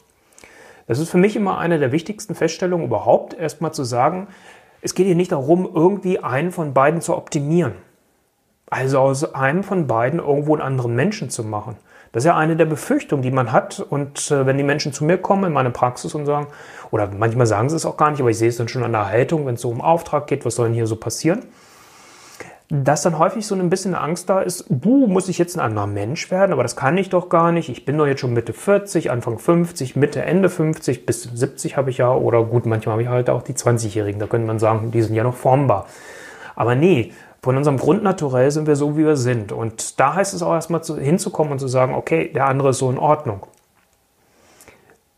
Das 0.86 0.98
ist 0.98 1.10
für 1.10 1.18
mich 1.18 1.36
immer 1.36 1.58
eine 1.58 1.78
der 1.78 1.92
wichtigsten 1.92 2.34
Feststellungen 2.34 2.86
überhaupt, 2.86 3.34
erstmal 3.34 3.72
zu 3.72 3.84
sagen, 3.84 4.28
es 4.80 4.94
geht 4.94 5.06
hier 5.06 5.16
nicht 5.16 5.32
darum, 5.32 5.68
irgendwie 5.72 6.20
einen 6.20 6.50
von 6.50 6.72
beiden 6.72 7.02
zu 7.02 7.16
optimieren. 7.16 7.74
Also 8.70 8.98
aus 8.98 9.34
einem 9.34 9.64
von 9.64 9.86
beiden 9.86 10.18
irgendwo 10.18 10.54
einen 10.54 10.62
anderen 10.62 10.94
Menschen 10.94 11.30
zu 11.30 11.44
machen. 11.44 11.76
Das 12.12 12.24
ist 12.24 12.26
ja 12.26 12.36
eine 12.36 12.56
der 12.56 12.64
Befürchtungen, 12.64 13.22
die 13.22 13.30
man 13.30 13.52
hat. 13.52 13.80
Und 13.80 14.30
äh, 14.30 14.46
wenn 14.46 14.56
die 14.56 14.64
Menschen 14.64 14.92
zu 14.92 15.04
mir 15.04 15.18
kommen 15.18 15.44
in 15.44 15.52
meine 15.52 15.70
Praxis 15.70 16.14
und 16.14 16.26
sagen, 16.26 16.48
oder 16.90 17.08
manchmal 17.08 17.46
sagen 17.46 17.68
sie 17.68 17.76
es 17.76 17.86
auch 17.86 17.96
gar 17.96 18.10
nicht, 18.10 18.20
aber 18.20 18.30
ich 18.30 18.38
sehe 18.38 18.48
es 18.48 18.56
dann 18.56 18.68
schon 18.68 18.82
an 18.82 18.92
der 18.92 19.08
Haltung, 19.08 19.46
wenn 19.46 19.54
es 19.54 19.60
so 19.60 19.70
um 19.70 19.80
Auftrag 19.80 20.26
geht, 20.26 20.44
was 20.44 20.54
soll 20.54 20.68
denn 20.68 20.74
hier 20.74 20.86
so 20.86 20.96
passieren? 20.96 21.44
Dass 22.70 23.00
dann 23.00 23.18
häufig 23.18 23.46
so 23.46 23.54
ein 23.54 23.70
bisschen 23.70 23.94
Angst 23.94 24.28
da 24.28 24.40
ist, 24.40 24.66
buh, 24.68 25.06
muss 25.06 25.28
ich 25.28 25.38
jetzt 25.38 25.56
ein 25.56 25.60
anderer 25.60 25.86
Mensch 25.86 26.30
werden, 26.30 26.52
aber 26.52 26.62
das 26.62 26.76
kann 26.76 26.98
ich 26.98 27.08
doch 27.08 27.30
gar 27.30 27.50
nicht. 27.50 27.70
Ich 27.70 27.86
bin 27.86 27.96
doch 27.96 28.06
jetzt 28.06 28.20
schon 28.20 28.34
Mitte 28.34 28.52
40, 28.52 29.10
Anfang 29.10 29.38
50, 29.38 29.96
Mitte, 29.96 30.22
Ende 30.22 30.50
50, 30.50 31.06
bis 31.06 31.22
70 31.22 31.78
habe 31.78 31.88
ich 31.88 31.98
ja, 31.98 32.12
oder 32.12 32.44
gut, 32.44 32.66
manchmal 32.66 32.92
habe 32.92 33.02
ich 33.02 33.08
halt 33.08 33.30
auch 33.30 33.42
die 33.42 33.54
20-Jährigen, 33.54 34.20
da 34.20 34.26
könnte 34.26 34.46
man 34.46 34.58
sagen, 34.58 34.90
die 34.90 35.00
sind 35.00 35.14
ja 35.14 35.22
noch 35.22 35.34
formbar. 35.34 35.86
Aber 36.56 36.74
nee, 36.74 37.12
von 37.40 37.56
unserem 37.56 37.78
Grundnaturell 37.78 38.50
sind 38.50 38.66
wir 38.66 38.76
so, 38.76 38.96
wie 38.96 39.04
wir 39.04 39.16
sind. 39.16 39.52
Und 39.52 40.00
da 40.00 40.14
heißt 40.14 40.34
es 40.34 40.42
auch 40.42 40.54
erstmal 40.54 40.82
zu, 40.82 40.98
hinzukommen 40.98 41.52
und 41.52 41.58
zu 41.58 41.68
sagen, 41.68 41.94
okay, 41.94 42.32
der 42.32 42.46
andere 42.46 42.70
ist 42.70 42.78
so 42.78 42.90
in 42.90 42.98
Ordnung. 42.98 43.46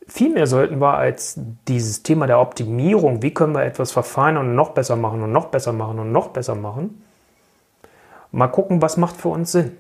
Vielmehr 0.07 0.47
sollten 0.47 0.81
wir 0.81 0.95
als 0.95 1.39
dieses 1.69 2.03
Thema 2.03 2.27
der 2.27 2.41
Optimierung, 2.41 3.23
wie 3.23 3.33
können 3.33 3.55
wir 3.55 3.63
etwas 3.63 3.93
verfeinern 3.93 4.49
und 4.49 4.55
noch 4.57 4.71
besser 4.71 4.97
machen 4.97 5.23
und 5.23 5.33
noch 5.33 5.47
besser 5.47 5.73
machen 5.73 5.99
und 6.01 6.11
noch 6.11 6.29
besser 6.29 6.57
machen, 6.57 7.03
mal 8.33 8.49
gucken, 8.49 8.83
was 8.83 8.97
macht 8.97 9.17
für 9.17 9.29
uns 9.29 9.53
Sinn. 9.53 9.77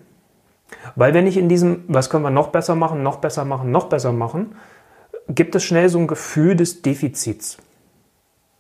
Weil 0.95 1.14
wenn 1.14 1.26
ich 1.26 1.37
in 1.37 1.49
diesem, 1.49 1.85
was 1.88 2.11
können 2.11 2.23
wir 2.23 2.31
noch 2.31 2.49
besser 2.49 2.76
machen, 2.76 3.03
noch 3.03 3.17
besser 3.17 3.45
machen, 3.45 3.73
noch 3.73 3.88
besser 3.88 4.12
machen, 4.12 4.55
gibt 5.29 5.55
es 5.57 5.64
schnell 5.64 5.88
so 5.88 5.99
ein 5.99 6.07
Gefühl 6.07 6.55
des 6.57 6.83
Defizits 6.83 7.59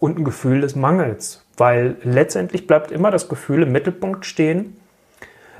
und 0.00 0.18
ein 0.18 0.24
Gefühl 0.24 0.60
des 0.60 0.74
Mangels. 0.74 1.44
Weil 1.60 1.96
letztendlich 2.04 2.66
bleibt 2.66 2.90
immer 2.90 3.10
das 3.10 3.28
Gefühl 3.28 3.64
im 3.64 3.72
Mittelpunkt 3.72 4.24
stehen, 4.24 4.80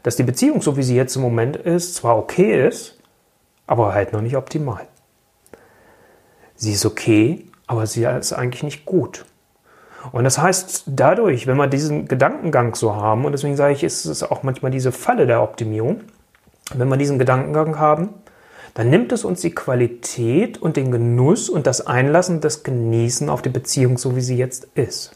dass 0.03 0.17
die 0.17 0.23
Beziehung, 0.23 0.63
so 0.63 0.79
wie 0.79 0.83
sie 0.83 0.97
jetzt 0.97 1.15
im 1.15 1.21
Moment 1.21 1.57
ist, 1.57 1.95
zwar 1.95 2.17
okay 2.17 2.67
ist, 2.67 2.99
aber 3.67 3.93
halt 3.93 4.15
noch 4.15 4.23
nicht 4.23 4.35
optimal. 4.35 4.89
Sie 6.57 6.73
ist 6.73 6.87
okay, 6.87 7.45
aber 7.67 7.87
sie 7.87 8.05
ist 8.05 8.33
eigentlich 8.33 8.63
nicht 8.63 8.87
gut. 8.87 9.27
Und 10.11 10.25
das 10.25 10.39
heißt, 10.39 10.85
dadurch, 10.87 11.47
wenn 11.47 11.59
wir 11.59 11.67
diesen 11.67 12.09
Gedankengang 12.09 12.75
so 12.75 12.97
haben, 12.97 13.27
und 13.27 13.33
deswegen 13.33 13.57
sage 13.57 13.75
ich, 13.75 13.85
ist 13.85 14.07
es 14.07 14.23
auch 14.23 14.43
manchmal 14.43 14.71
diese 14.71 14.93
Falle 14.93 15.27
der 15.27 15.43
Optimierung, 15.43 16.01
wenn 16.73 16.89
wir 16.89 16.97
diesen 16.97 17.19
Gedankengang 17.19 17.79
haben, 17.79 18.09
dann 18.73 18.89
nimmt 18.89 19.13
es 19.13 19.23
uns 19.23 19.43
die 19.43 19.55
Qualität 19.55 20.57
und 20.57 20.79
den 20.79 20.93
Genuss 20.93 21.51
und 21.51 21.67
das 21.67 21.87
Einlassen, 21.87 22.41
das 22.41 22.63
Genießen 22.63 23.29
auf 23.29 23.43
die 23.43 23.51
Beziehung, 23.51 23.99
so 23.99 24.17
wie 24.17 24.23
sie 24.23 24.39
jetzt 24.39 24.67
ist. 24.75 25.15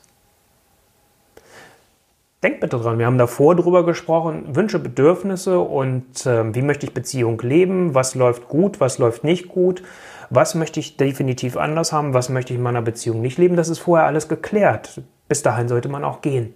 Denkt 2.45 2.61
bitte 2.61 2.77
dran, 2.79 2.99
wir 2.99 3.07
haben 3.07 3.17
davor 3.17 3.57
drüber 3.57 3.87
gesprochen, 3.87 4.55
Wünsche, 4.55 4.79
Bedürfnisse 4.79 5.61
und 5.61 6.27
äh, 6.27 6.55
wie 6.55 6.61
möchte 6.61 6.85
ich 6.85 6.93
Beziehung 6.93 7.41
leben, 7.41 7.95
was 7.95 8.15
läuft 8.15 8.49
gut, 8.49 8.81
was 8.81 8.99
läuft 8.99 9.25
nicht 9.25 9.49
gut, 9.49 9.83
was 10.29 10.55
möchte 10.55 10.79
ich 10.79 10.99
definitiv 10.99 11.57
anders 11.57 11.91
haben, 11.91 12.13
was 12.13 12.29
möchte 12.29 12.53
ich 12.53 12.59
in 12.59 12.63
meiner 12.63 12.83
Beziehung 12.83 13.23
nicht 13.23 13.39
leben. 13.39 13.57
Das 13.57 13.71
ist 13.71 13.79
vorher 13.79 14.07
alles 14.07 14.29
geklärt. 14.29 15.01
Bis 15.27 15.43
dahin 15.43 15.69
sollte 15.69 15.89
man 15.89 16.05
auch 16.05 16.21
gehen. 16.21 16.55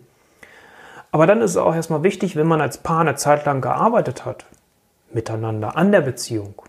Aber 1.11 1.27
dann 1.27 1.41
ist 1.41 1.53
es 1.53 1.57
auch 1.57 1.75
erstmal 1.75 2.03
wichtig, 2.03 2.37
wenn 2.37 2.47
man 2.47 2.61
als 2.61 2.77
Paar 2.77 3.01
eine 3.01 3.15
Zeit 3.15 3.47
lang 3.47 3.63
gearbeitet 3.63 4.27
hat, 4.27 4.45
miteinander 5.11 5.75
an 5.79 5.91
der 5.91 6.03
Beziehung, 6.03 6.61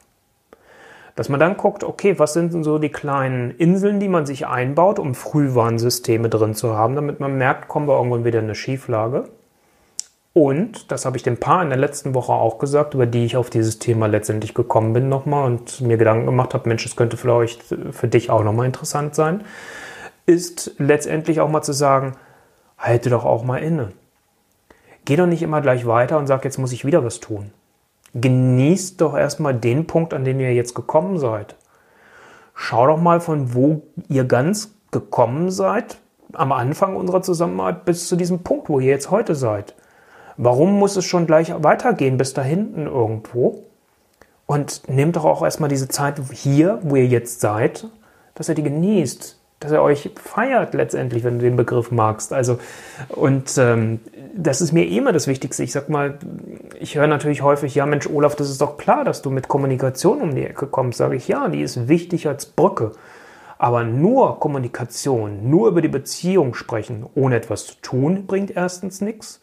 dass 1.19 1.27
man 1.27 1.41
dann 1.41 1.57
guckt, 1.57 1.83
okay, 1.83 2.17
was 2.17 2.31
sind 2.31 2.53
denn 2.53 2.63
so 2.63 2.79
die 2.79 2.93
kleinen 2.93 3.51
Inseln, 3.51 3.99
die 3.99 4.07
man 4.07 4.25
sich 4.25 4.47
einbaut, 4.47 4.99
um 4.99 5.15
Frühwarnsysteme 5.15 6.29
drin 6.29 6.55
zu 6.55 6.77
haben, 6.77 6.95
damit 6.95 7.19
man 7.19 7.37
merkt, 7.37 7.67
kommen 7.67 7.89
wir 7.89 7.97
irgendwann 7.97 8.23
wieder 8.23 8.39
in 8.39 8.45
eine 8.45 8.55
Schieflage. 8.55 9.25
Und, 10.31 10.89
das 10.93 11.05
habe 11.05 11.17
ich 11.17 11.23
dem 11.23 11.35
Paar 11.35 11.61
in 11.61 11.67
der 11.67 11.77
letzten 11.77 12.13
Woche 12.13 12.31
auch 12.31 12.57
gesagt, 12.57 12.93
über 12.93 13.05
die 13.05 13.25
ich 13.25 13.35
auf 13.35 13.49
dieses 13.49 13.79
Thema 13.79 14.07
letztendlich 14.07 14.53
gekommen 14.53 14.93
bin 14.93 15.09
nochmal 15.09 15.45
und 15.45 15.81
mir 15.81 15.97
Gedanken 15.97 16.25
gemacht 16.25 16.53
habe, 16.53 16.69
Mensch, 16.69 16.85
es 16.85 16.95
könnte 16.95 17.17
vielleicht 17.17 17.63
für 17.63 18.07
dich 18.07 18.29
auch 18.29 18.45
nochmal 18.45 18.67
interessant 18.67 19.13
sein, 19.13 19.43
ist 20.25 20.75
letztendlich 20.77 21.41
auch 21.41 21.49
mal 21.49 21.63
zu 21.63 21.73
sagen, 21.73 22.13
halte 22.77 23.09
doch 23.09 23.25
auch 23.25 23.43
mal 23.43 23.57
inne. 23.57 23.91
Geh 25.03 25.17
doch 25.17 25.27
nicht 25.27 25.41
immer 25.41 25.59
gleich 25.59 25.85
weiter 25.85 26.17
und 26.17 26.27
sag, 26.27 26.45
jetzt 26.45 26.59
muss 26.59 26.71
ich 26.71 26.85
wieder 26.85 27.03
was 27.03 27.19
tun. 27.19 27.51
Genießt 28.13 28.99
doch 29.01 29.15
erstmal 29.15 29.53
den 29.53 29.87
Punkt, 29.87 30.13
an 30.13 30.23
den 30.23 30.39
ihr 30.39 30.53
jetzt 30.53 30.73
gekommen 30.73 31.19
seid. 31.19 31.55
Schau 32.55 32.87
doch 32.87 32.99
mal, 32.99 33.21
von 33.21 33.53
wo 33.53 33.83
ihr 34.07 34.25
ganz 34.25 34.71
gekommen 34.91 35.51
seid, 35.51 35.97
am 36.33 36.51
Anfang 36.51 36.95
unserer 36.95 37.21
Zusammenarbeit 37.21 37.85
bis 37.85 38.07
zu 38.07 38.15
diesem 38.15 38.39
Punkt, 38.39 38.69
wo 38.69 38.79
ihr 38.79 38.89
jetzt 38.89 39.11
heute 39.11 39.35
seid. 39.35 39.75
Warum 40.37 40.77
muss 40.77 40.95
es 40.95 41.05
schon 41.05 41.25
gleich 41.25 41.53
weitergehen 41.63 42.17
bis 42.17 42.33
da 42.33 42.41
hinten 42.41 42.85
irgendwo? 42.87 43.63
Und 44.45 44.87
nehmt 44.87 45.15
doch 45.15 45.25
auch 45.25 45.43
erstmal 45.43 45.69
diese 45.69 45.89
Zeit 45.89 46.19
hier, 46.31 46.79
wo 46.81 46.95
ihr 46.95 47.05
jetzt 47.05 47.39
seid, 47.39 47.87
dass 48.35 48.49
ihr 48.49 48.55
die 48.55 48.63
genießt, 48.63 49.37
dass 49.59 49.71
ihr 49.71 49.81
euch 49.81 50.11
feiert 50.15 50.73
letztendlich, 50.73 51.23
wenn 51.23 51.39
du 51.39 51.45
den 51.45 51.55
Begriff 51.55 51.91
magst. 51.91 52.33
Also, 52.33 52.57
und 53.09 53.57
ähm, 53.57 53.99
das 54.35 54.61
ist 54.61 54.71
mir 54.71 54.87
immer 54.87 55.11
das 55.11 55.27
Wichtigste. 55.27 55.63
Ich 55.63 55.71
sag 55.71 55.89
mal, 55.89 56.19
ich 56.79 56.95
höre 56.95 57.07
natürlich 57.07 57.41
häufig, 57.41 57.75
ja 57.75 57.85
Mensch, 57.85 58.07
Olaf, 58.07 58.35
das 58.35 58.49
ist 58.49 58.61
doch 58.61 58.77
klar, 58.77 59.03
dass 59.03 59.21
du 59.21 59.29
mit 59.29 59.47
Kommunikation 59.47 60.21
um 60.21 60.35
die 60.35 60.45
Ecke 60.45 60.67
kommst. 60.67 60.97
Sage 60.97 61.15
ich, 61.15 61.27
ja, 61.27 61.47
die 61.47 61.61
ist 61.61 61.87
wichtig 61.87 62.27
als 62.27 62.45
Brücke. 62.45 62.91
Aber 63.57 63.83
nur 63.83 64.39
Kommunikation, 64.39 65.49
nur 65.49 65.67
über 65.67 65.81
die 65.81 65.89
Beziehung 65.89 66.53
sprechen, 66.53 67.05
ohne 67.15 67.35
etwas 67.35 67.65
zu 67.67 67.75
tun, 67.81 68.25
bringt 68.25 68.55
erstens 68.55 69.01
nichts. 69.01 69.41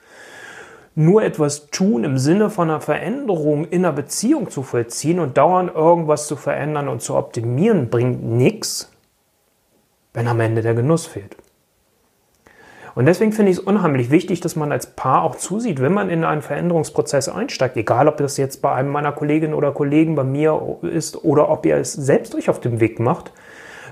Nur 0.94 1.22
etwas 1.22 1.66
tun 1.66 2.04
im 2.04 2.16
Sinne 2.16 2.48
von 2.48 2.70
einer 2.70 2.80
Veränderung 2.80 3.66
in 3.66 3.84
einer 3.84 3.92
Beziehung 3.92 4.48
zu 4.48 4.62
vollziehen 4.62 5.20
und 5.20 5.36
dauernd 5.36 5.74
irgendwas 5.74 6.26
zu 6.26 6.36
verändern 6.36 6.88
und 6.88 7.02
zu 7.02 7.14
optimieren, 7.14 7.90
bringt 7.90 8.24
nichts, 8.24 8.90
wenn 10.14 10.26
am 10.26 10.40
Ende 10.40 10.62
der 10.62 10.74
Genuss 10.74 11.04
fehlt. 11.04 11.36
Und 12.96 13.04
deswegen 13.04 13.32
finde 13.32 13.52
ich 13.52 13.58
es 13.58 13.62
unheimlich 13.62 14.10
wichtig, 14.10 14.40
dass 14.40 14.56
man 14.56 14.72
als 14.72 14.86
Paar 14.86 15.22
auch 15.22 15.36
zusieht, 15.36 15.82
wenn 15.82 15.92
man 15.92 16.08
in 16.08 16.24
einen 16.24 16.40
Veränderungsprozess 16.40 17.28
einsteigt, 17.28 17.76
egal 17.76 18.08
ob 18.08 18.16
das 18.16 18.38
jetzt 18.38 18.62
bei 18.62 18.72
einem 18.72 18.88
meiner 18.88 19.12
Kolleginnen 19.12 19.52
oder 19.52 19.70
Kollegen 19.72 20.14
bei 20.14 20.24
mir 20.24 20.78
ist 20.80 21.22
oder 21.22 21.50
ob 21.50 21.66
ihr 21.66 21.76
es 21.76 21.92
selbst 21.92 22.34
euch 22.34 22.48
auf 22.48 22.58
dem 22.58 22.80
Weg 22.80 22.98
macht, 22.98 23.32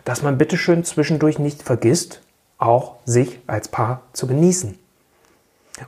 dass 0.07 0.23
man 0.23 0.39
bitteschön 0.39 0.85
zwischendurch 0.85 1.39
nicht 1.39 1.63
vergisst, 1.63 2.23
auch 2.57 2.95
sich 3.05 3.41
als 3.47 3.69
Paar 3.69 4.01
zu 4.15 4.27
genießen. 4.27 4.79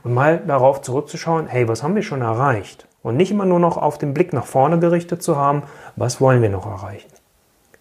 Und 0.03 0.13
mal 0.13 0.37
darauf 0.45 0.83
zurückzuschauen, 0.83 1.47
hey, 1.47 1.67
was 1.67 1.81
haben 1.81 1.95
wir 1.95 2.03
schon 2.03 2.21
erreicht? 2.21 2.87
Und 3.01 3.17
nicht 3.17 3.31
immer 3.31 3.45
nur 3.45 3.59
noch 3.59 3.77
auf 3.77 3.97
den 3.97 4.13
Blick 4.13 4.31
nach 4.31 4.45
vorne 4.45 4.77
gerichtet 4.77 5.23
zu 5.23 5.37
haben, 5.37 5.63
was 5.95 6.21
wollen 6.21 6.43
wir 6.43 6.49
noch 6.49 6.67
erreichen? 6.67 7.09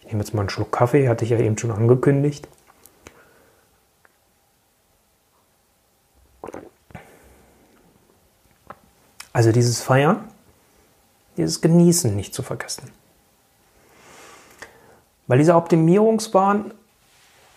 Ich 0.01 0.07
nehme 0.07 0.21
jetzt 0.21 0.33
mal 0.33 0.41
einen 0.41 0.51
Schluck 0.51 0.73
Kaffee, 0.73 1.11
hatte 1.11 1.27
ich 1.27 1.31
ja 1.33 1.39
eben 1.39 1.59
schon 1.59 1.73
angekündigt. 1.73 2.49
Also 9.37 9.53
dieses 9.53 9.83
Feiern, 9.83 10.25
dieses 11.37 11.61
Genießen 11.61 12.17
nicht 12.17 12.33
zu 12.33 12.43
vergessen. 12.43 12.91
Weil 15.27 15.37
dieser 15.37 15.59
Optimierungswahn 15.59 16.73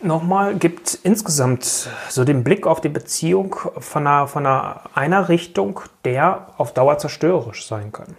nochmal 0.02 0.58
gibt 0.58 1.00
insgesamt 1.04 1.88
so 2.10 2.26
den 2.26 2.44
Blick 2.44 2.68
auf 2.68 2.82
die 2.82 2.90
Beziehung 2.90 3.56
von 3.78 4.06
einer, 4.06 4.28
von 4.28 4.46
einer, 4.46 4.82
einer 4.94 5.30
Richtung, 5.30 5.80
der 6.04 6.48
auf 6.58 6.74
Dauer 6.74 6.98
zerstörerisch 6.98 7.66
sein 7.66 7.94
kann. 7.94 8.18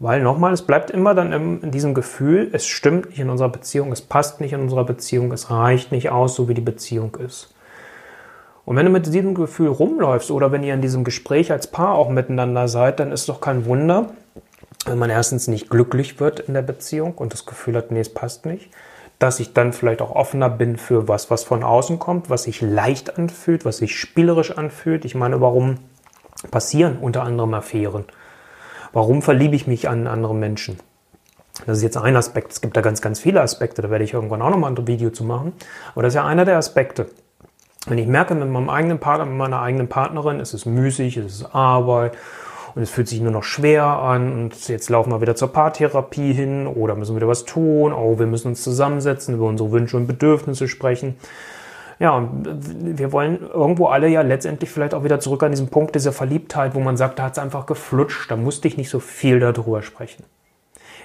Weil 0.00 0.20
nochmal, 0.20 0.52
es 0.52 0.62
bleibt 0.62 0.90
immer 0.90 1.14
dann 1.14 1.62
in 1.62 1.70
diesem 1.70 1.94
Gefühl, 1.94 2.50
es 2.52 2.66
stimmt 2.66 3.10
nicht 3.10 3.20
in 3.20 3.30
unserer 3.30 3.50
Beziehung, 3.50 3.92
es 3.92 4.00
passt 4.00 4.40
nicht 4.40 4.52
in 4.52 4.62
unserer 4.62 4.84
Beziehung, 4.84 5.30
es 5.30 5.48
reicht 5.48 5.92
nicht 5.92 6.10
aus, 6.10 6.34
so 6.34 6.48
wie 6.48 6.54
die 6.54 6.60
Beziehung 6.60 7.14
ist. 7.24 7.54
Und 8.68 8.76
wenn 8.76 8.84
du 8.84 8.92
mit 8.92 9.06
diesem 9.06 9.32
Gefühl 9.34 9.68
rumläufst 9.68 10.30
oder 10.30 10.52
wenn 10.52 10.62
ihr 10.62 10.74
in 10.74 10.82
diesem 10.82 11.02
Gespräch 11.02 11.50
als 11.50 11.68
Paar 11.68 11.94
auch 11.94 12.10
miteinander 12.10 12.68
seid, 12.68 13.00
dann 13.00 13.12
ist 13.12 13.26
doch 13.30 13.40
kein 13.40 13.64
Wunder, 13.64 14.10
wenn 14.84 14.98
man 14.98 15.08
erstens 15.08 15.48
nicht 15.48 15.70
glücklich 15.70 16.20
wird 16.20 16.38
in 16.40 16.52
der 16.52 16.60
Beziehung 16.60 17.14
und 17.14 17.32
das 17.32 17.46
Gefühl 17.46 17.78
hat, 17.78 17.90
nee, 17.90 18.00
es 18.00 18.12
passt 18.12 18.44
nicht, 18.44 18.68
dass 19.18 19.40
ich 19.40 19.54
dann 19.54 19.72
vielleicht 19.72 20.02
auch 20.02 20.10
offener 20.10 20.50
bin 20.50 20.76
für 20.76 21.08
was, 21.08 21.30
was 21.30 21.44
von 21.44 21.64
außen 21.64 21.98
kommt, 21.98 22.28
was 22.28 22.42
sich 22.42 22.60
leicht 22.60 23.16
anfühlt, 23.16 23.64
was 23.64 23.78
sich 23.78 23.98
spielerisch 23.98 24.50
anfühlt. 24.50 25.06
Ich 25.06 25.14
meine, 25.14 25.40
warum 25.40 25.78
passieren 26.50 26.98
unter 27.00 27.22
anderem 27.22 27.54
Affären? 27.54 28.04
Warum 28.92 29.22
verliebe 29.22 29.56
ich 29.56 29.66
mich 29.66 29.88
an 29.88 30.06
andere 30.06 30.34
Menschen? 30.34 30.78
Das 31.64 31.78
ist 31.78 31.84
jetzt 31.84 31.96
ein 31.96 32.16
Aspekt. 32.16 32.52
Es 32.52 32.60
gibt 32.60 32.76
da 32.76 32.82
ganz, 32.82 33.00
ganz 33.00 33.18
viele 33.18 33.40
Aspekte. 33.40 33.80
Da 33.80 33.88
werde 33.88 34.04
ich 34.04 34.12
irgendwann 34.12 34.42
auch 34.42 34.50
nochmal 34.50 34.70
ein 34.70 34.86
Video 34.86 35.08
zu 35.08 35.24
machen. 35.24 35.54
Aber 35.94 36.02
das 36.02 36.10
ist 36.10 36.16
ja 36.16 36.26
einer 36.26 36.44
der 36.44 36.58
Aspekte. 36.58 37.06
Wenn 37.86 37.98
ich 37.98 38.06
merke, 38.06 38.34
mit 38.34 38.48
meinem 38.48 38.70
eigenen 38.70 38.98
Partner, 38.98 39.26
mit 39.26 39.36
meiner 39.36 39.62
eigenen 39.62 39.88
Partnerin, 39.88 40.40
es 40.40 40.52
ist 40.52 40.66
müßig, 40.66 41.16
es 41.16 41.40
ist 41.40 41.54
Arbeit 41.54 42.16
und 42.74 42.82
es 42.82 42.90
fühlt 42.90 43.08
sich 43.08 43.20
nur 43.20 43.32
noch 43.32 43.44
schwer 43.44 43.84
an 43.84 44.32
und 44.32 44.68
jetzt 44.68 44.90
laufen 44.90 45.10
wir 45.10 45.20
wieder 45.20 45.36
zur 45.36 45.52
Paartherapie 45.52 46.32
hin 46.32 46.66
oder 46.66 46.94
müssen 46.96 47.16
wieder 47.16 47.28
was 47.28 47.44
tun, 47.44 47.92
oh, 47.92 48.18
wir 48.18 48.26
müssen 48.26 48.48
uns 48.48 48.62
zusammensetzen, 48.62 49.34
über 49.34 49.46
unsere 49.46 49.70
Wünsche 49.70 49.96
und 49.96 50.06
Bedürfnisse 50.06 50.68
sprechen. 50.68 51.16
Ja, 52.00 52.28
wir 52.32 53.10
wollen 53.10 53.40
irgendwo 53.40 53.86
alle 53.86 54.08
ja 54.08 54.22
letztendlich 54.22 54.70
vielleicht 54.70 54.94
auch 54.94 55.02
wieder 55.02 55.18
zurück 55.18 55.42
an 55.42 55.50
diesen 55.50 55.68
Punkt 55.68 55.94
dieser 55.96 56.12
Verliebtheit, 56.12 56.74
wo 56.74 56.80
man 56.80 56.96
sagt, 56.96 57.18
da 57.18 57.24
hat 57.24 57.32
es 57.32 57.38
einfach 57.38 57.66
geflutscht, 57.66 58.30
da 58.30 58.36
musste 58.36 58.68
ich 58.68 58.76
nicht 58.76 58.90
so 58.90 59.00
viel 59.00 59.40
darüber 59.40 59.82
sprechen. 59.82 60.24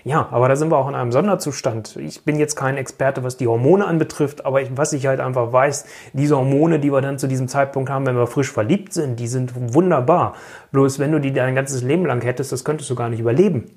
Ja, 0.06 0.28
aber 0.32 0.50
da 0.50 0.58
sind 0.58 0.70
wir 0.70 0.78
auch 0.78 0.90
in 0.90 0.96
einem 0.96 1.14
Sonderzustand. 1.14 1.96
Ich 1.96 2.26
bin 2.26 2.38
jetzt 2.38 2.56
kein 2.56 2.76
Experte, 2.76 3.24
was 3.24 3.38
die 3.38 3.48
Hormone 3.48 3.86
anbetrifft, 3.86 4.46
aber 4.46 4.62
ich, 4.62 4.70
was 4.76 4.92
ich 4.92 5.08
halt 5.08 5.22
einfach 5.22 5.54
weiß, 5.54 5.86
diese 6.12 6.36
Hormone, 6.36 6.80
die 6.80 6.92
wir 6.92 7.00
dann 7.00 7.18
zu 7.18 7.28
diesem 7.28 7.48
Zeitpunkt 7.48 7.90
haben, 7.90 8.06
wenn 8.06 8.18
wir 8.18 8.28
frisch 8.28 8.52
verliebt 8.52 8.94
sind, 8.94 9.20
die 9.20 9.28
sind 9.28 9.74
wunderbar. 9.74 10.34
Bloß 10.74 11.00
wenn 11.00 11.14
du 11.14 11.20
die 11.20 11.32
dein 11.32 11.56
ganzes 11.56 11.84
Leben 11.84 12.06
lang 12.06 12.22
hättest, 12.22 12.52
das 12.52 12.66
könntest 12.66 12.90
du 12.90 12.96
gar 12.96 13.10
nicht 13.10 13.20
überleben 13.20 13.72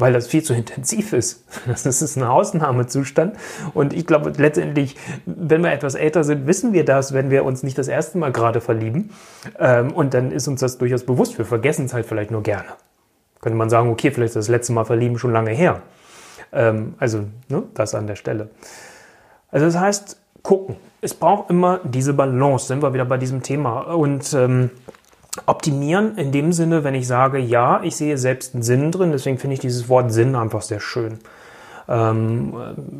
weil 0.00 0.14
das 0.14 0.28
viel 0.28 0.42
zu 0.42 0.54
intensiv 0.54 1.12
ist. 1.12 1.44
Das 1.66 1.84
ist 1.84 2.16
ein 2.16 2.22
Ausnahmezustand. 2.22 3.36
Und 3.74 3.92
ich 3.92 4.06
glaube, 4.06 4.32
letztendlich, 4.36 4.96
wenn 5.26 5.62
wir 5.62 5.72
etwas 5.72 5.94
älter 5.94 6.24
sind, 6.24 6.46
wissen 6.46 6.72
wir 6.72 6.84
das, 6.84 7.12
wenn 7.12 7.30
wir 7.30 7.44
uns 7.44 7.62
nicht 7.62 7.76
das 7.76 7.86
erste 7.86 8.16
Mal 8.16 8.32
gerade 8.32 8.62
verlieben. 8.62 9.10
Ähm, 9.58 9.92
und 9.92 10.14
dann 10.14 10.32
ist 10.32 10.48
uns 10.48 10.60
das 10.60 10.78
durchaus 10.78 11.04
bewusst. 11.04 11.36
Wir 11.36 11.44
vergessen 11.44 11.84
es 11.84 11.92
halt 11.92 12.06
vielleicht 12.06 12.30
nur 12.30 12.42
gerne. 12.42 12.70
Könnte 13.40 13.56
man 13.56 13.70
sagen, 13.70 13.90
okay, 13.90 14.10
vielleicht 14.10 14.30
ist 14.30 14.36
das 14.36 14.48
letzte 14.48 14.72
Mal 14.72 14.84
verlieben 14.84 15.18
schon 15.18 15.32
lange 15.32 15.50
her. 15.50 15.82
Ähm, 16.52 16.94
also, 16.98 17.24
ne, 17.48 17.62
das 17.74 17.94
an 17.94 18.06
der 18.06 18.16
Stelle. 18.16 18.50
Also 19.50 19.66
das 19.66 19.78
heißt, 19.78 20.20
gucken. 20.42 20.76
Es 21.00 21.14
braucht 21.14 21.50
immer 21.50 21.80
diese 21.84 22.12
Balance, 22.12 22.66
sind 22.66 22.82
wir 22.82 22.92
wieder 22.92 23.06
bei 23.06 23.16
diesem 23.16 23.42
Thema. 23.42 23.80
Und 23.80 24.32
ähm, 24.34 24.70
optimieren 25.46 26.18
in 26.18 26.32
dem 26.32 26.52
Sinne, 26.52 26.84
wenn 26.84 26.94
ich 26.94 27.06
sage, 27.06 27.38
ja, 27.38 27.80
ich 27.82 27.96
sehe 27.96 28.18
selbst 28.18 28.54
einen 28.54 28.62
Sinn 28.62 28.92
drin, 28.92 29.12
deswegen 29.12 29.38
finde 29.38 29.54
ich 29.54 29.60
dieses 29.60 29.88
Wort 29.88 30.12
Sinn 30.12 30.34
einfach 30.34 30.62
sehr 30.62 30.80
schön. 30.80 31.18
Ähm, 31.88 32.54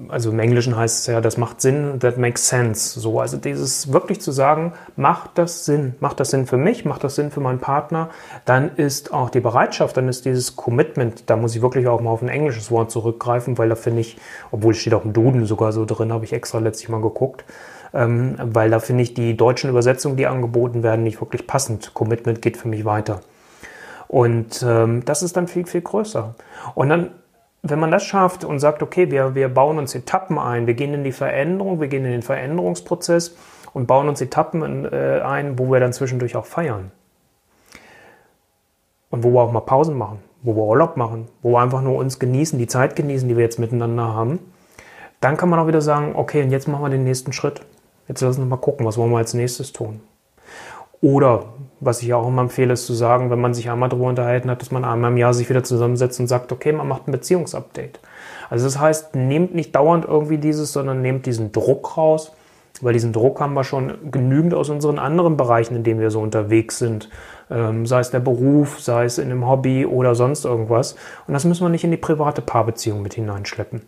also 0.09 0.31
im 0.31 0.39
Englischen 0.39 0.77
heißt 0.77 1.01
es 1.01 1.07
ja, 1.07 1.21
das 1.21 1.37
macht 1.37 1.61
Sinn, 1.61 2.01
that 2.01 2.19
makes 2.19 2.49
sense. 2.49 2.99
So, 2.99 3.21
also 3.21 3.37
dieses 3.37 3.93
wirklich 3.93 4.21
zu 4.21 4.33
sagen, 4.33 4.73
macht 4.97 5.31
das 5.35 5.65
Sinn, 5.65 5.95
macht 6.01 6.21
das 6.21 6.31
Sinn 6.31 6.47
für 6.47 6.57
mich, 6.57 6.85
macht 6.85 7.05
das 7.05 7.15
Sinn 7.15 7.31
für 7.31 7.41
meinen 7.41 7.59
Partner, 7.59 8.11
dann 8.45 8.77
ist 8.77 9.13
auch 9.13 9.31
die 9.31 9.41
Bereitschaft, 9.41 9.97
dann 9.97 10.09
ist 10.09 10.25
dieses 10.25 10.57
Commitment, 10.57 11.29
da 11.31 11.37
muss 11.37 11.55
ich 11.55 11.63
wirklich 11.63 11.87
auch 11.89 12.01
mal 12.01 12.11
auf 12.11 12.23
ein 12.23 12.29
englisches 12.29 12.71
Wort 12.71 12.91
zurückgreifen, 12.91 13.59
weil 13.59 13.69
da 13.69 13.75
finde 13.75 14.01
ich, 14.01 14.17
obwohl 14.51 14.73
es 14.73 14.79
steht 14.79 14.95
auch 14.95 15.05
im 15.05 15.13
Duden 15.13 15.47
sogar 15.47 15.73
so 15.73 15.85
drin, 15.85 16.13
habe 16.13 16.25
ich 16.25 16.33
extra 16.33 16.59
letztlich 16.59 16.89
mal 16.89 17.01
geguckt, 17.01 17.45
ähm, 17.93 18.37
weil 18.39 18.71
da 18.71 18.81
finde 18.81 19.03
ich 19.03 19.15
die 19.15 19.37
deutschen 19.37 19.71
Übersetzungen, 19.71 20.17
die 20.17 20.27
angeboten 20.27 20.83
werden, 20.83 21.03
nicht 21.03 21.21
wirklich 21.21 21.47
passend. 21.47 21.93
Commitment 21.95 22.43
geht 22.43 22.57
für 22.57 22.69
mich 22.69 22.85
weiter. 22.85 23.21
Und 24.09 24.65
ähm, 24.67 25.05
das 25.05 25.23
ist 25.23 25.37
dann 25.37 25.47
viel, 25.47 25.67
viel 25.67 25.83
größer. 25.83 26.35
Und 26.75 26.89
dann 26.89 27.11
wenn 27.63 27.79
man 27.79 27.91
das 27.91 28.05
schafft 28.05 28.45
und 28.45 28.59
sagt, 28.59 28.83
okay, 28.83 29.11
wir, 29.11 29.35
wir 29.35 29.49
bauen 29.49 29.79
uns 29.79 29.95
Etappen 29.95 30.39
ein, 30.39 30.67
wir 30.67 30.75
gehen 30.75 30.95
in 30.95 31.05
die 31.05 31.13
Veränderung, 31.13 31.81
wir 31.81 31.89
gehen 31.89 32.05
in 32.05 32.13
den 32.13 32.23
Veränderungsprozess 32.23 33.37
und 33.73 33.87
bauen 33.87 34.09
uns 34.09 34.21
Etappen 34.21 34.63
in, 34.63 34.85
äh, 34.87 35.21
ein, 35.21 35.59
wo 35.59 35.71
wir 35.71 35.81
dann 35.81 35.93
zwischendurch 35.93 36.37
auch 36.37 36.47
feiern. 36.47 36.91
Und 39.11 39.25
wo 39.25 39.33
wir 39.33 39.43
auch 39.43 39.53
mal 39.53 39.61
Pausen 39.61 39.99
machen, 39.99 40.21
wo 40.43 40.55
wir 40.55 40.63
Urlaub 40.63 40.97
machen, 40.97 41.29
wo 41.43 41.53
wir 41.53 41.61
einfach 41.61 41.83
nur 41.83 41.97
uns 41.97 42.19
genießen, 42.19 42.59
die 42.59 42.67
Zeit 42.67 42.97
genießen, 42.97 43.29
die 43.29 43.37
wir 43.37 43.45
jetzt 43.45 43.59
miteinander 43.59 44.15
haben. 44.15 44.39
Dann 45.21 45.37
kann 45.37 45.51
man 45.51 45.59
auch 45.59 45.67
wieder 45.67 45.83
sagen, 45.83 46.13
okay, 46.15 46.43
und 46.43 46.51
jetzt 46.51 46.69
machen 46.69 46.83
wir 46.83 46.89
den 46.89 47.05
nächsten 47.05 47.33
Schritt. 47.33 47.61
Jetzt 48.09 48.23
lassen 48.23 48.43
wir 48.43 48.47
mal 48.47 48.57
gucken, 48.57 48.87
was 48.87 48.97
wollen 48.97 49.11
wir 49.11 49.19
als 49.19 49.35
nächstes 49.35 49.73
tun. 49.73 50.01
Oder, 51.03 51.45
was 51.81 52.03
ich 52.03 52.13
auch 52.13 52.29
immer 52.29 52.43
empfehle, 52.43 52.75
ist 52.75 52.87
zu 52.87 52.93
sagen, 52.93 53.31
wenn 53.31 53.41
man 53.41 53.55
sich 53.55 53.71
einmal 53.71 53.89
darüber 53.89 54.09
unterhalten 54.09 54.51
hat, 54.51 54.61
dass 54.61 54.71
man 54.71 54.85
einmal 54.85 55.11
im 55.11 55.17
Jahr 55.17 55.33
sich 55.33 55.49
wieder 55.49 55.65
zusammensetzt 55.65 56.21
und 56.21 56.27
sagt, 56.27 56.53
okay, 56.53 56.73
man 56.73 56.89
macht 56.89 57.09
ein 57.09 57.13
Beziehungsupdate. 57.13 58.01
Also 58.51 58.67
das 58.67 58.79
heißt, 58.79 59.15
nehmt 59.15 59.55
nicht 59.55 59.75
dauernd 59.75 60.05
irgendwie 60.05 60.39
dieses, 60.39 60.73
sondern 60.73 61.01
nehmt 61.01 61.27
diesen 61.27 61.53
Druck 61.53 61.97
raus. 61.97 62.33
Weil 62.83 62.93
diesen 62.95 63.13
Druck 63.13 63.41
haben 63.41 63.53
wir 63.55 63.65
schon 63.65 64.11
genügend 64.11 64.55
aus 64.55 64.71
unseren 64.71 64.99
anderen 64.99 65.37
Bereichen, 65.37 65.77
in 65.77 65.85
denen 65.85 66.01
wir 66.01 66.11
so 66.11 66.21
unterwegs 66.21 66.79
sind. 66.79 67.11
Ähm, 67.51 67.85
sei 67.85 68.01
es 68.01 68.11
der 68.11 68.21
Beruf, 68.21 68.81
sei 68.81 69.05
es 69.05 69.19
in 69.19 69.31
einem 69.31 69.47
Hobby 69.47 69.85
oder 69.85 70.15
sonst 70.15 70.45
irgendwas. 70.45 70.97
Und 71.27 71.35
das 71.35 71.45
müssen 71.45 71.63
wir 71.63 71.69
nicht 71.69 71.85
in 71.85 71.91
die 71.91 71.99
private 71.99 72.41
Paarbeziehung 72.41 73.03
mit 73.03 73.15
hineinschleppen. 73.15 73.83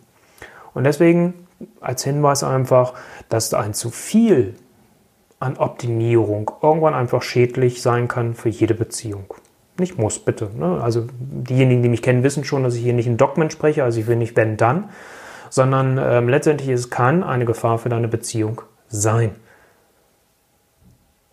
Und 0.73 0.83
deswegen 0.83 1.33
als 1.81 2.03
Hinweis 2.03 2.43
einfach, 2.43 2.93
dass 3.29 3.53
ein 3.53 3.73
zu 3.73 3.89
viel 3.89 4.55
an 5.43 5.57
Optimierung 5.57 6.51
irgendwann 6.61 6.93
einfach 6.93 7.21
schädlich 7.21 7.81
sein 7.81 8.07
kann 8.07 8.33
für 8.33 8.49
jede 8.49 8.73
Beziehung. 8.73 9.33
Nicht 9.77 9.97
muss, 9.97 10.19
bitte. 10.19 10.49
Ne? 10.55 10.81
Also 10.81 11.07
diejenigen, 11.19 11.83
die 11.83 11.89
mich 11.89 12.01
kennen, 12.01 12.23
wissen 12.23 12.43
schon, 12.43 12.63
dass 12.63 12.75
ich 12.75 12.83
hier 12.83 12.93
nicht 12.93 13.07
in 13.07 13.17
Dogmen 13.17 13.49
spreche, 13.49 13.83
also 13.83 13.99
ich 13.99 14.07
will 14.07 14.15
nicht 14.15 14.37
wenn 14.37 14.55
dann, 14.55 14.89
sondern 15.49 15.99
ähm, 16.01 16.29
letztendlich 16.29 16.69
es 16.69 16.89
kann 16.89 17.23
eine 17.23 17.45
Gefahr 17.45 17.77
für 17.77 17.89
deine 17.89 18.07
Beziehung 18.07 18.61
sein. 18.87 19.31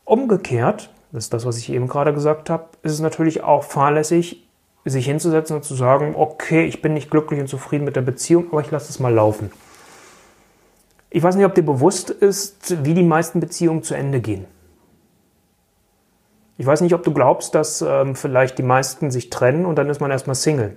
Umgekehrt, 0.05 0.90
das 1.12 1.25
ist 1.25 1.35
das, 1.35 1.47
was 1.47 1.59
ich 1.59 1.71
eben 1.71 1.87
gerade 1.87 2.12
gesagt 2.12 2.50
habe, 2.50 2.64
ist 2.83 2.93
es 2.93 3.00
natürlich 3.00 3.45
auch 3.45 3.62
fahrlässig, 3.62 4.47
sich 4.85 5.07
hinzusetzen 5.07 5.57
und 5.57 5.62
zu 5.62 5.75
sagen, 5.75 6.14
okay, 6.17 6.64
ich 6.64 6.83
bin 6.83 6.95
nicht 6.95 7.11
glücklich 7.11 7.38
und 7.38 7.49
zufrieden 7.49 7.85
mit 7.85 7.95
der 7.95 8.00
Beziehung, 8.00 8.47
aber 8.50 8.62
ich 8.62 8.71
lasse 8.71 8.90
es 8.90 8.99
mal 8.99 9.12
laufen. 9.12 9.52
Ich 11.11 11.23
weiß 11.25 11.35
nicht, 11.35 11.45
ob 11.45 11.57
dir 11.57 11.64
bewusst 11.64 12.11
ist, 12.11 12.85
wie 12.85 12.95
die 12.95 13.02
meisten 13.02 13.40
Beziehungen 13.40 13.83
zu 13.83 13.95
Ende 13.95 14.21
gehen. 14.21 14.47
Ich 16.57 16.67
weiß 16.67 16.83
nicht, 16.83 16.95
ob 16.95 17.02
du 17.02 17.12
glaubst, 17.12 17.55
dass 17.55 17.83
ähm, 17.83 18.14
vielleicht 18.14 18.59
die 18.59 18.62
meisten 18.62 19.11
sich 19.11 19.29
trennen 19.29 19.67
und 19.67 19.76
dann 19.76 19.90
ist 19.90 20.00
man 20.00 20.11
erstmal 20.11 20.37
Single. 20.37 20.76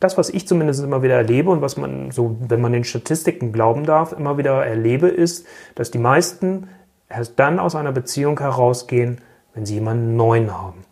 Das, 0.00 0.16
was 0.16 0.30
ich 0.30 0.46
zumindest 0.46 0.82
immer 0.82 1.02
wieder 1.02 1.16
erlebe 1.16 1.50
und 1.50 1.60
was 1.60 1.76
man 1.76 2.10
so, 2.10 2.36
wenn 2.40 2.60
man 2.60 2.72
den 2.72 2.84
Statistiken 2.84 3.52
glauben 3.52 3.84
darf, 3.84 4.12
immer 4.12 4.38
wieder 4.38 4.64
erlebe, 4.64 5.08
ist, 5.08 5.46
dass 5.74 5.90
die 5.90 5.98
meisten 5.98 6.68
erst 7.08 7.38
dann 7.38 7.58
aus 7.58 7.74
einer 7.74 7.92
Beziehung 7.92 8.38
herausgehen, 8.38 9.20
wenn 9.52 9.66
sie 9.66 9.74
jemanden 9.74 10.16
neuen 10.16 10.56
haben. 10.56 10.84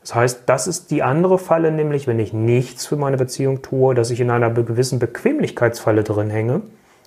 Das 0.00 0.14
heißt, 0.14 0.42
das 0.46 0.66
ist 0.66 0.90
die 0.90 1.02
andere 1.02 1.38
Falle, 1.38 1.70
nämlich 1.70 2.06
wenn 2.06 2.18
ich 2.18 2.32
nichts 2.32 2.86
für 2.86 2.96
meine 2.96 3.16
Beziehung 3.16 3.62
tue, 3.62 3.94
dass 3.94 4.10
ich 4.10 4.20
in 4.20 4.30
einer 4.30 4.50
gewissen 4.50 4.98
Bequemlichkeitsfalle 4.98 6.02
drin 6.02 6.30
hänge 6.30 6.62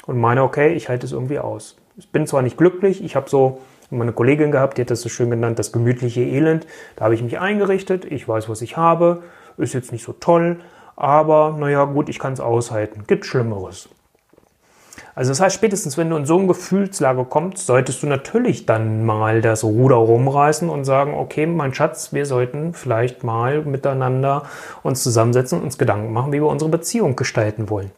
und 0.08 0.20
meine, 0.20 0.43
okay, 0.43 0.74
ich 0.74 0.89
halte 0.89 1.05
es 1.05 1.12
irgendwie 1.12 1.39
aus. 1.39 1.77
Ich 1.98 2.12
bin 2.12 2.25
zwar 2.27 2.41
nicht 2.41 2.58
glücklich, 2.58 3.03
ich 3.03 3.15
habe 3.15 3.29
so 3.29 3.60
meine 3.89 4.13
Kollegin 4.13 4.51
gehabt, 4.51 4.77
die 4.77 4.81
hat 4.81 4.91
das 4.91 5.01
so 5.01 5.10
schön 5.10 5.29
genannt, 5.29 5.60
das 5.60 5.72
gemütliche 5.72 6.22
Elend. 6.22 6.65
Da 6.96 7.05
habe 7.05 7.15
ich 7.15 7.22
mich 7.22 7.39
eingerichtet, 7.39 8.05
ich 8.05 8.27
weiß, 8.27 8.50
was 8.50 8.62
ich 8.62 8.77
habe, 8.77 9.24
ist 9.58 9.74
jetzt 9.74 9.91
nicht 9.91 10.03
so 10.03 10.13
toll, 10.13 10.62
aber 10.96 11.58
naja, 11.60 11.84
gut, 11.86 12.10
ich 12.10 12.20
kann 12.20 12.34
es 12.34 12.39
aushalten. 12.39 13.03
Gibt 13.08 13.25
Schlimmeres. 13.25 13.89
Also 15.13 15.31
das 15.31 15.41
heißt, 15.41 15.55
spätestens 15.55 15.98
wenn 15.98 16.10
du 16.10 16.15
in 16.15 16.25
so 16.25 16.38
eine 16.38 16.48
Gefühlslage 16.48 17.25
kommst, 17.25 17.65
solltest 17.65 18.01
du 18.01 18.08
natürlich 18.08 18.65
dann 18.65 19.05
mal 19.05 19.41
das 19.41 19.63
Ruder 19.63 19.98
rumreißen 19.98 20.70
und 20.70 20.86
sagen, 20.86 21.13
okay, 21.13 21.46
mein 21.46 21.74
Schatz, 21.74 22.13
wir 22.13 22.25
sollten 22.25 22.74
vielleicht 22.74 23.24
mal 23.24 23.63
miteinander 23.63 24.43
uns 24.84 25.03
zusammensetzen 25.03 25.60
und 25.60 25.65
uns 25.65 25.77
Gedanken 25.77 26.13
machen, 26.13 26.31
wie 26.31 26.41
wir 26.41 26.48
unsere 26.48 26.72
Beziehung 26.72 27.15
gestalten 27.15 27.70
wollen. 27.70 27.91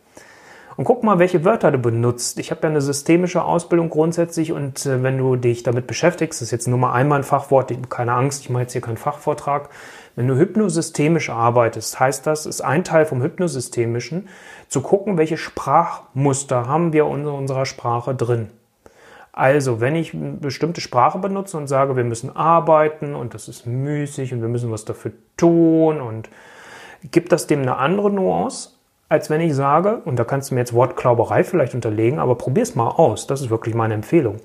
Und 0.76 0.86
guck 0.86 1.04
mal, 1.04 1.20
welche 1.20 1.46
Wörter 1.46 1.72
du 1.72 1.78
benutzt. 1.78 2.40
Ich 2.40 2.50
habe 2.52 2.62
ja 2.64 2.70
eine 2.70 2.82
systemische 2.82 3.44
Ausbildung 3.44 3.90
grundsätzlich 3.90 4.52
und 4.52 4.86
äh, 4.86 5.04
wenn 5.04 5.18
du 5.18 5.36
dich 5.36 5.64
damit 5.64 5.88
beschäftigst, 5.88 6.42
das 6.42 6.48
ist 6.48 6.52
jetzt 6.52 6.68
nur 6.68 6.80
mal 6.80 6.94
einmal 6.94 7.20
ein 7.20 7.24
Fachwort, 7.24 7.72
keine 7.90 8.14
Angst, 8.14 8.42
ich 8.42 8.50
mache 8.50 8.64
jetzt 8.64 8.74
hier 8.74 8.82
keinen 8.82 8.98
Fachvortrag. 8.98 9.70
Wenn 10.16 10.28
du 10.28 10.36
hypnosystemisch 10.36 11.30
arbeitest, 11.30 12.00
heißt 12.00 12.28
das, 12.28 12.46
ist 12.46 12.62
ein 12.62 12.84
Teil 12.84 13.06
vom 13.06 13.22
hypnosystemischen, 13.22 14.28
zu 14.68 14.82
gucken, 14.82 15.18
welche 15.18 15.38
Sprachmuster 15.38 16.68
haben 16.68 16.94
wir 16.94 17.06
in 17.06 17.26
unserer 17.26 17.66
Sprache 17.66 18.14
drin. 18.14 18.50
Also, 19.32 19.82
wenn 19.82 19.96
ich 19.96 20.14
eine 20.14 20.34
bestimmte 20.34 20.80
Sprache 20.80 21.18
benutze 21.18 21.58
und 21.58 21.66
sage, 21.66 21.96
wir 21.96 22.04
müssen 22.04 22.36
arbeiten 22.36 23.16
und 23.16 23.34
das 23.34 23.48
ist 23.48 23.66
müßig 23.66 24.32
und 24.32 24.42
wir 24.42 24.48
müssen 24.48 24.72
was 24.72 24.86
dafür 24.86 25.12
tun 25.38 26.00
und 26.00 26.30
gibt 27.12 27.32
das 27.32 27.48
dem 27.48 27.62
eine 27.62 27.78
andere 27.78 28.12
Nuance, 28.12 28.73
als 29.10 29.30
wenn 29.30 29.42
ich 29.42 29.54
sage, 29.54 30.02
und 30.06 30.18
da 30.18 30.24
kannst 30.24 30.50
du 30.50 30.56
mir 30.56 30.62
jetzt 30.62 30.74
Wortklauberei 30.74 31.44
vielleicht 31.44 31.76
unterlegen, 31.76 32.20
aber 32.20 32.36
probier 32.36 32.64
es 32.64 32.76
mal 32.76 32.90
aus. 32.90 33.28
Das 33.28 33.42
ist 33.42 33.50
wirklich 33.50 33.76
meine 33.76 33.94
Empfehlung. 33.94 34.38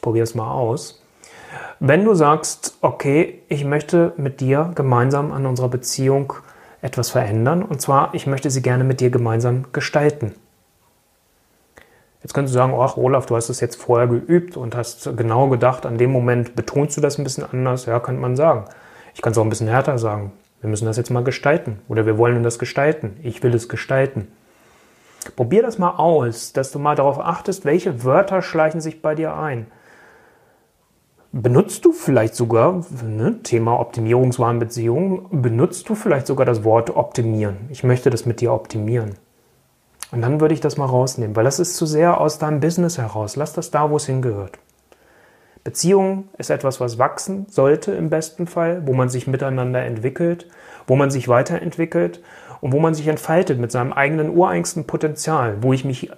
Probier 0.00 0.22
es 0.22 0.34
mal 0.34 0.50
aus. 0.50 1.02
Wenn 1.80 2.04
du 2.04 2.14
sagst, 2.14 2.78
okay, 2.80 3.42
ich 3.48 3.64
möchte 3.64 4.12
mit 4.16 4.40
dir 4.40 4.70
gemeinsam 4.74 5.32
an 5.32 5.46
unserer 5.46 5.68
Beziehung 5.68 6.32
etwas 6.80 7.10
verändern, 7.10 7.62
und 7.62 7.80
zwar, 7.80 8.14
ich 8.14 8.26
möchte 8.26 8.50
sie 8.50 8.62
gerne 8.62 8.84
mit 8.84 9.00
dir 9.00 9.10
gemeinsam 9.10 9.66
gestalten. 9.72 10.34
Jetzt 12.22 12.32
könntest 12.32 12.54
du 12.54 12.58
sagen, 12.58 12.74
ach 12.78 12.96
Olaf, 12.96 13.26
du 13.26 13.36
hast 13.36 13.50
es 13.50 13.60
jetzt 13.60 13.76
vorher 13.76 14.06
geübt 14.06 14.56
und 14.56 14.74
hast 14.74 15.14
genau 15.16 15.48
gedacht, 15.48 15.84
an 15.84 15.98
dem 15.98 16.10
Moment 16.10 16.56
betonst 16.56 16.96
du 16.96 17.02
das 17.02 17.18
ein 17.18 17.24
bisschen 17.24 17.44
anders. 17.44 17.84
Ja, 17.84 18.00
könnte 18.00 18.22
man 18.22 18.34
sagen. 18.34 18.64
Ich 19.14 19.20
kann 19.20 19.32
es 19.32 19.38
auch 19.38 19.42
ein 19.42 19.50
bisschen 19.50 19.68
härter 19.68 19.98
sagen. 19.98 20.32
Wir 20.64 20.70
müssen 20.70 20.86
das 20.86 20.96
jetzt 20.96 21.10
mal 21.10 21.22
gestalten 21.22 21.80
oder 21.88 22.06
wir 22.06 22.16
wollen 22.16 22.42
das 22.42 22.58
gestalten. 22.58 23.18
Ich 23.22 23.42
will 23.42 23.54
es 23.54 23.68
gestalten. 23.68 24.28
Probier 25.36 25.60
das 25.60 25.78
mal 25.78 25.90
aus, 25.90 26.54
dass 26.54 26.72
du 26.72 26.78
mal 26.78 26.96
darauf 26.96 27.20
achtest, 27.20 27.66
welche 27.66 28.02
Wörter 28.02 28.40
schleichen 28.40 28.80
sich 28.80 29.02
bei 29.02 29.14
dir 29.14 29.36
ein. 29.36 29.66
Benutzt 31.32 31.84
du 31.84 31.92
vielleicht 31.92 32.34
sogar, 32.34 32.82
ne, 33.06 33.42
Thema 33.42 33.78
Optimierungswahnbeziehung, 33.78 35.42
benutzt 35.42 35.86
du 35.90 35.94
vielleicht 35.94 36.26
sogar 36.26 36.46
das 36.46 36.64
Wort 36.64 36.96
optimieren? 36.96 37.58
Ich 37.68 37.84
möchte 37.84 38.08
das 38.08 38.24
mit 38.24 38.40
dir 38.40 38.50
optimieren. 38.50 39.16
Und 40.12 40.22
dann 40.22 40.40
würde 40.40 40.54
ich 40.54 40.62
das 40.62 40.78
mal 40.78 40.86
rausnehmen, 40.86 41.36
weil 41.36 41.44
das 41.44 41.58
ist 41.58 41.76
zu 41.76 41.84
sehr 41.84 42.18
aus 42.22 42.38
deinem 42.38 42.60
Business 42.60 42.96
heraus. 42.96 43.36
Lass 43.36 43.52
das 43.52 43.70
da, 43.70 43.90
wo 43.90 43.96
es 43.96 44.06
hingehört. 44.06 44.58
Beziehung 45.64 46.28
ist 46.36 46.50
etwas, 46.50 46.78
was 46.78 46.98
wachsen 46.98 47.46
sollte 47.48 47.92
im 47.92 48.10
besten 48.10 48.46
Fall, 48.46 48.86
wo 48.86 48.92
man 48.92 49.08
sich 49.08 49.26
miteinander 49.26 49.82
entwickelt, 49.82 50.46
wo 50.86 50.94
man 50.94 51.10
sich 51.10 51.26
weiterentwickelt 51.26 52.22
und 52.60 52.72
wo 52.72 52.80
man 52.80 52.92
sich 52.92 53.08
entfaltet 53.08 53.58
mit 53.58 53.72
seinem 53.72 53.94
eigenen 53.94 54.28
ureigensten 54.28 54.86
Potenzial, 54.86 55.62
wo 55.62 55.72
ich 55.72 55.86
mich 55.86 56.10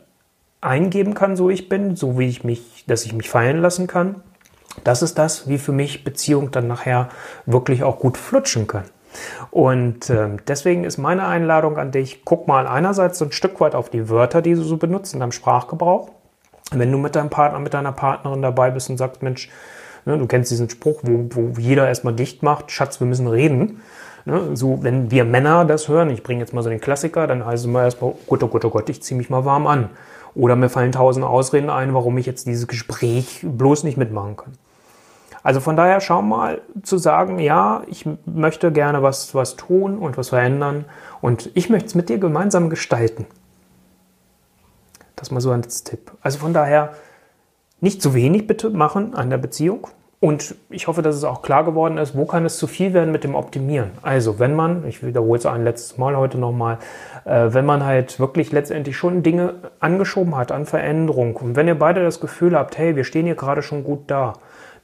eingeben 0.60 1.14
kann, 1.14 1.36
so 1.36 1.48
ich 1.48 1.68
bin, 1.68 1.94
so 1.94 2.18
wie 2.18 2.26
ich 2.26 2.42
mich, 2.42 2.84
dass 2.88 3.04
ich 3.04 3.12
mich 3.12 3.30
fallen 3.30 3.58
lassen 3.58 3.86
kann. 3.86 4.16
Das 4.82 5.02
ist 5.02 5.16
das, 5.16 5.48
wie 5.48 5.58
für 5.58 5.72
mich 5.72 6.02
Beziehung 6.02 6.50
dann 6.50 6.66
nachher 6.66 7.08
wirklich 7.46 7.84
auch 7.84 8.00
gut 8.00 8.18
flutschen 8.18 8.66
kann. 8.66 8.84
Und 9.50 10.10
äh, 10.10 10.28
deswegen 10.48 10.82
ist 10.82 10.98
meine 10.98 11.26
Einladung 11.26 11.78
an 11.78 11.92
dich, 11.92 12.24
guck 12.24 12.48
mal 12.48 12.66
einerseits 12.66 13.18
so 13.18 13.24
ein 13.24 13.32
Stück 13.32 13.60
weit 13.60 13.76
auf 13.76 13.90
die 13.90 14.08
Wörter, 14.10 14.42
die 14.42 14.54
du 14.54 14.62
so 14.62 14.76
benutzt 14.76 15.14
in 15.14 15.20
deinem 15.20 15.32
Sprachgebrauch 15.32 16.10
wenn 16.72 16.90
du 16.90 16.98
mit 16.98 17.14
deinem 17.14 17.30
Partner, 17.30 17.58
mit 17.58 17.74
deiner 17.74 17.92
Partnerin 17.92 18.42
dabei 18.42 18.70
bist 18.70 18.90
und 18.90 18.96
sagst, 18.96 19.22
Mensch, 19.22 19.50
ne, 20.04 20.18
du 20.18 20.26
kennst 20.26 20.50
diesen 20.50 20.68
Spruch, 20.68 21.00
wo, 21.02 21.26
wo 21.30 21.60
jeder 21.60 21.86
erstmal 21.86 22.14
dicht 22.14 22.42
macht, 22.42 22.70
Schatz, 22.70 23.00
wir 23.00 23.06
müssen 23.06 23.28
reden. 23.28 23.82
Ne, 24.24 24.56
so, 24.56 24.82
wenn 24.82 25.10
wir 25.10 25.24
Männer 25.24 25.64
das 25.64 25.88
hören, 25.88 26.10
ich 26.10 26.22
bringe 26.22 26.40
jetzt 26.40 26.52
mal 26.52 26.62
so 26.62 26.68
den 26.68 26.80
Klassiker, 26.80 27.26
dann 27.26 27.46
heißt 27.46 27.64
es 27.64 27.70
mal 27.70 27.84
erstmal, 27.84 28.10
oh 28.10 28.18
Gott, 28.26 28.42
oh 28.42 28.48
Gott, 28.48 28.64
oh 28.64 28.70
Gott, 28.70 28.88
ich 28.88 29.02
ziehe 29.02 29.16
mich 29.16 29.30
mal 29.30 29.44
warm 29.44 29.66
an. 29.66 29.90
Oder 30.34 30.56
mir 30.56 30.68
fallen 30.68 30.92
tausend 30.92 31.24
Ausreden 31.24 31.70
ein, 31.70 31.94
warum 31.94 32.18
ich 32.18 32.26
jetzt 32.26 32.46
dieses 32.46 32.66
Gespräch 32.66 33.40
bloß 33.42 33.84
nicht 33.84 33.96
mitmachen 33.96 34.36
kann. 34.36 34.52
Also 35.42 35.60
von 35.60 35.76
daher 35.76 36.00
schau 36.00 36.22
mal 36.22 36.60
zu 36.82 36.98
sagen, 36.98 37.38
ja, 37.38 37.84
ich 37.86 38.04
möchte 38.26 38.72
gerne 38.72 39.04
was, 39.04 39.32
was 39.32 39.54
tun 39.54 39.96
und 39.96 40.18
was 40.18 40.30
verändern 40.30 40.86
und 41.20 41.52
ich 41.54 41.70
möchte 41.70 41.86
es 41.86 41.94
mit 41.94 42.08
dir 42.08 42.18
gemeinsam 42.18 42.68
gestalten. 42.68 43.26
Das 45.16 45.30
mal 45.30 45.40
so 45.40 45.50
als 45.50 45.82
Tipp. 45.82 46.12
Also 46.20 46.38
von 46.38 46.52
daher 46.52 46.92
nicht 47.80 48.00
zu 48.00 48.14
wenig 48.14 48.46
bitte 48.46 48.70
machen 48.70 49.14
an 49.14 49.30
der 49.30 49.38
Beziehung. 49.38 49.88
Und 50.18 50.54
ich 50.70 50.88
hoffe, 50.88 51.02
dass 51.02 51.14
es 51.14 51.24
auch 51.24 51.42
klar 51.42 51.64
geworden 51.64 51.98
ist, 51.98 52.16
wo 52.16 52.24
kann 52.24 52.46
es 52.46 52.56
zu 52.56 52.66
viel 52.66 52.94
werden 52.94 53.12
mit 53.12 53.22
dem 53.22 53.34
Optimieren. 53.34 53.90
Also 54.00 54.38
wenn 54.38 54.54
man, 54.54 54.86
ich 54.86 55.04
wiederhole 55.04 55.38
es 55.38 55.44
ein 55.44 55.62
letztes 55.62 55.98
Mal 55.98 56.16
heute 56.16 56.38
nochmal, 56.38 56.78
äh, 57.26 57.48
wenn 57.50 57.66
man 57.66 57.84
halt 57.84 58.18
wirklich 58.18 58.50
letztendlich 58.50 58.96
schon 58.96 59.22
Dinge 59.22 59.54
angeschoben 59.78 60.34
hat 60.34 60.52
an 60.52 60.64
Veränderung 60.64 61.36
und 61.36 61.54
wenn 61.54 61.68
ihr 61.68 61.78
beide 61.78 62.02
das 62.02 62.20
Gefühl 62.20 62.56
habt, 62.56 62.78
hey, 62.78 62.96
wir 62.96 63.04
stehen 63.04 63.26
hier 63.26 63.34
gerade 63.34 63.62
schon 63.62 63.84
gut 63.84 64.04
da, 64.06 64.32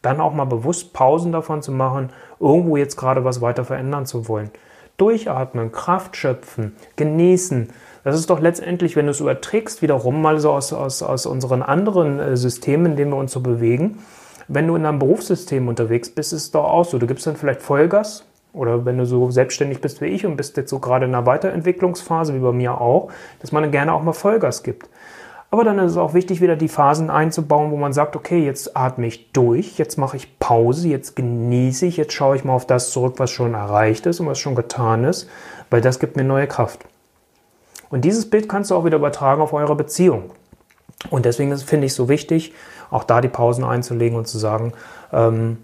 dann 0.02 0.20
auch 0.20 0.34
mal 0.34 0.44
bewusst 0.44 0.92
Pausen 0.92 1.32
davon 1.32 1.62
zu 1.62 1.72
machen, 1.72 2.10
irgendwo 2.38 2.76
jetzt 2.76 2.96
gerade 2.96 3.24
was 3.24 3.40
weiter 3.40 3.64
verändern 3.64 4.04
zu 4.04 4.28
wollen. 4.28 4.50
Durchatmen, 4.98 5.72
Kraft 5.72 6.16
schöpfen, 6.16 6.76
genießen, 6.96 7.70
das 8.04 8.16
ist 8.16 8.30
doch 8.30 8.40
letztendlich, 8.40 8.96
wenn 8.96 9.06
du 9.06 9.12
es 9.12 9.20
überträgst, 9.20 9.82
wiederum 9.82 10.20
mal 10.20 10.40
so 10.40 10.50
aus, 10.50 10.72
aus, 10.72 11.02
aus 11.02 11.26
unseren 11.26 11.62
anderen 11.62 12.18
äh, 12.18 12.36
Systemen, 12.36 12.92
in 12.92 12.96
denen 12.96 13.12
wir 13.12 13.18
uns 13.18 13.32
so 13.32 13.40
bewegen. 13.40 13.98
Wenn 14.48 14.66
du 14.66 14.76
in 14.76 14.84
einem 14.84 14.98
Berufssystem 14.98 15.68
unterwegs 15.68 16.10
bist, 16.10 16.32
ist 16.32 16.42
es 16.42 16.50
doch 16.50 16.64
auch 16.64 16.84
so. 16.84 16.98
Du 16.98 17.06
gibst 17.06 17.26
dann 17.26 17.36
vielleicht 17.36 17.62
Vollgas 17.62 18.24
oder 18.52 18.84
wenn 18.84 18.98
du 18.98 19.06
so 19.06 19.30
selbstständig 19.30 19.80
bist 19.80 20.00
wie 20.00 20.06
ich 20.06 20.26
und 20.26 20.36
bist 20.36 20.56
jetzt 20.56 20.70
so 20.70 20.78
gerade 20.78 21.06
in 21.06 21.14
einer 21.14 21.26
Weiterentwicklungsphase, 21.26 22.34
wie 22.34 22.40
bei 22.40 22.52
mir 22.52 22.80
auch, 22.80 23.10
dass 23.40 23.52
man 23.52 23.62
dann 23.62 23.72
gerne 23.72 23.92
auch 23.94 24.02
mal 24.02 24.12
Vollgas 24.12 24.62
gibt. 24.62 24.88
Aber 25.50 25.64
dann 25.64 25.78
ist 25.78 25.92
es 25.92 25.96
auch 25.98 26.14
wichtig, 26.14 26.40
wieder 26.40 26.56
die 26.56 26.68
Phasen 26.68 27.10
einzubauen, 27.10 27.70
wo 27.70 27.76
man 27.76 27.92
sagt, 27.92 28.16
okay, 28.16 28.44
jetzt 28.44 28.74
atme 28.74 29.06
ich 29.06 29.32
durch, 29.32 29.76
jetzt 29.76 29.98
mache 29.98 30.16
ich 30.16 30.38
Pause, 30.38 30.88
jetzt 30.88 31.14
genieße 31.14 31.84
ich, 31.84 31.98
jetzt 31.98 32.14
schaue 32.14 32.36
ich 32.36 32.44
mal 32.44 32.54
auf 32.54 32.66
das 32.66 32.90
zurück, 32.90 33.14
was 33.18 33.30
schon 33.30 33.52
erreicht 33.52 34.06
ist 34.06 34.18
und 34.20 34.26
was 34.26 34.38
schon 34.38 34.54
getan 34.54 35.04
ist, 35.04 35.28
weil 35.68 35.82
das 35.82 35.98
gibt 35.98 36.16
mir 36.16 36.24
neue 36.24 36.46
Kraft. 36.46 36.86
Und 37.92 38.06
dieses 38.06 38.28
Bild 38.28 38.48
kannst 38.48 38.70
du 38.70 38.74
auch 38.74 38.86
wieder 38.86 38.96
übertragen 38.96 39.42
auf 39.42 39.52
eure 39.52 39.76
Beziehung. 39.76 40.30
Und 41.10 41.26
deswegen 41.26 41.54
finde 41.58 41.86
ich 41.86 41.92
es 41.92 41.96
so 41.96 42.08
wichtig, 42.08 42.54
auch 42.90 43.04
da 43.04 43.20
die 43.20 43.28
Pausen 43.28 43.64
einzulegen 43.64 44.16
und 44.16 44.26
zu 44.26 44.38
sagen, 44.38 44.72
ähm, 45.12 45.58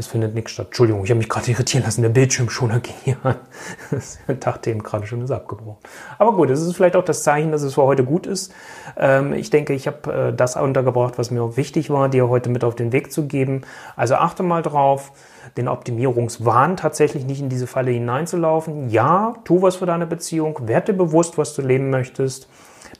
es 0.00 0.08
findet 0.08 0.34
nichts 0.34 0.52
statt. 0.52 0.66
Entschuldigung, 0.66 1.04
ich 1.04 1.10
habe 1.10 1.18
mich 1.18 1.28
gerade 1.28 1.50
irritieren 1.50 1.84
lassen. 1.84 2.02
Der 2.02 2.08
Bildschirmschoner 2.08 2.80
ging 2.80 2.94
hier 3.04 3.16
an. 3.22 3.36
Das 3.90 4.18
dachte 4.40 4.74
gerade 4.74 5.06
schon, 5.06 5.22
ist 5.22 5.30
abgebrochen. 5.30 5.78
Aber 6.18 6.34
gut, 6.34 6.50
es 6.50 6.60
ist 6.60 6.74
vielleicht 6.74 6.96
auch 6.96 7.04
das 7.04 7.22
Zeichen, 7.22 7.52
dass 7.52 7.62
es 7.62 7.74
für 7.74 7.82
heute 7.82 8.04
gut 8.04 8.26
ist. 8.26 8.52
Ähm, 8.96 9.32
ich 9.32 9.50
denke, 9.50 9.74
ich 9.74 9.86
habe 9.86 10.12
äh, 10.12 10.32
das 10.34 10.56
untergebracht, 10.56 11.18
was 11.18 11.30
mir 11.30 11.42
auch 11.42 11.56
wichtig 11.56 11.90
war, 11.90 12.08
dir 12.08 12.28
heute 12.28 12.50
mit 12.50 12.64
auf 12.64 12.74
den 12.74 12.92
Weg 12.92 13.12
zu 13.12 13.26
geben. 13.26 13.62
Also 13.96 14.16
achte 14.16 14.42
mal 14.42 14.62
drauf, 14.62 15.12
den 15.56 15.68
Optimierungswahn 15.68 16.76
tatsächlich 16.76 17.24
nicht 17.24 17.40
in 17.40 17.48
diese 17.48 17.66
Falle 17.66 17.90
hineinzulaufen. 17.90 18.90
Ja, 18.90 19.34
tu 19.44 19.62
was 19.62 19.76
für 19.76 19.86
deine 19.86 20.06
Beziehung. 20.06 20.66
Werde 20.66 20.92
bewusst, 20.92 21.38
was 21.38 21.54
du 21.54 21.62
leben 21.62 21.90
möchtest 21.90 22.48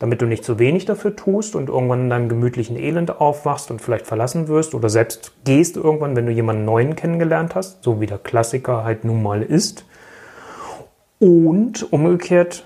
damit 0.00 0.22
du 0.22 0.26
nicht 0.26 0.44
zu 0.44 0.58
wenig 0.58 0.86
dafür 0.86 1.14
tust 1.14 1.54
und 1.54 1.68
irgendwann 1.68 2.00
in 2.00 2.10
deinem 2.10 2.28
gemütlichen 2.30 2.76
Elend 2.76 3.20
aufwachst 3.20 3.70
und 3.70 3.82
vielleicht 3.82 4.06
verlassen 4.06 4.48
wirst 4.48 4.74
oder 4.74 4.88
selbst 4.88 5.32
gehst 5.44 5.76
irgendwann, 5.76 6.16
wenn 6.16 6.26
du 6.26 6.32
jemanden 6.32 6.64
Neuen 6.64 6.96
kennengelernt 6.96 7.54
hast, 7.54 7.84
so 7.84 8.00
wie 8.00 8.06
der 8.06 8.16
Klassiker 8.16 8.82
halt 8.82 9.04
nun 9.04 9.22
mal 9.22 9.42
ist. 9.42 9.84
Und 11.18 11.92
umgekehrt, 11.92 12.64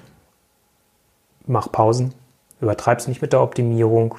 mach 1.47 1.73
Pausen, 1.73 2.15
übertreib's 2.61 3.09
nicht 3.09 3.21
mit 3.21 3.33
der 3.33 3.43
Optimierung. 3.43 4.15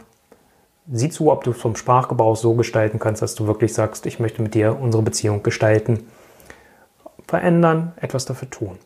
Sieh 0.92 1.10
zu, 1.10 1.32
ob 1.32 1.46
du 1.46 1.52
es 1.52 1.58
vom 1.58 1.78
Sprachgebrauch 1.78 2.36
so 2.36 2.54
gestalten 2.54 3.00
kannst, 3.00 3.22
dass 3.22 3.34
du 3.34 3.48
wirklich 3.48 3.74
sagst, 3.74 4.06
ich 4.08 4.20
möchte 4.20 4.42
mit 4.42 4.56
dir 4.56 4.78
unsere 4.78 5.02
Beziehung 5.02 5.42
gestalten. 5.42 6.06
Verändern, 7.28 7.94
etwas 7.96 8.26
dafür 8.26 8.50
tun. 8.50 8.78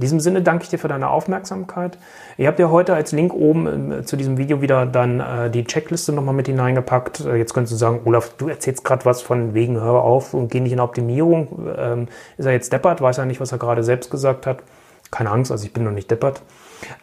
In 0.00 0.04
diesem 0.04 0.20
Sinne 0.20 0.40
danke 0.40 0.64
ich 0.64 0.70
dir 0.70 0.78
für 0.78 0.88
deine 0.88 1.10
Aufmerksamkeit. 1.10 1.98
Ich 2.38 2.46
habe 2.46 2.56
dir 2.56 2.70
heute 2.70 2.94
als 2.94 3.12
Link 3.12 3.34
oben 3.34 3.92
äh, 3.92 4.02
zu 4.02 4.16
diesem 4.16 4.38
Video 4.38 4.62
wieder 4.62 4.86
dann 4.86 5.20
äh, 5.20 5.50
die 5.50 5.62
Checkliste 5.64 6.14
nochmal 6.14 6.34
mit 6.34 6.46
hineingepackt. 6.46 7.20
Äh, 7.20 7.36
jetzt 7.36 7.52
könntest 7.52 7.74
du 7.74 7.76
sagen, 7.76 8.00
Olaf, 8.06 8.32
du 8.38 8.48
erzählst 8.48 8.82
gerade 8.82 9.04
was 9.04 9.20
von 9.20 9.52
wegen, 9.52 9.78
hör 9.78 10.02
auf 10.02 10.32
und 10.32 10.50
geh 10.50 10.60
nicht 10.60 10.72
in 10.72 10.80
Optimierung. 10.80 11.68
Ähm, 11.76 12.08
ist 12.38 12.46
er 12.46 12.52
jetzt 12.52 12.72
deppert? 12.72 13.02
Weiß 13.02 13.18
er 13.18 13.26
nicht, 13.26 13.42
was 13.42 13.52
er 13.52 13.58
gerade 13.58 13.84
selbst 13.84 14.10
gesagt 14.10 14.46
hat. 14.46 14.62
Keine 15.10 15.30
Angst, 15.30 15.52
also 15.52 15.66
ich 15.66 15.74
bin 15.74 15.84
noch 15.84 15.90
nicht 15.90 16.10
deppert. 16.10 16.40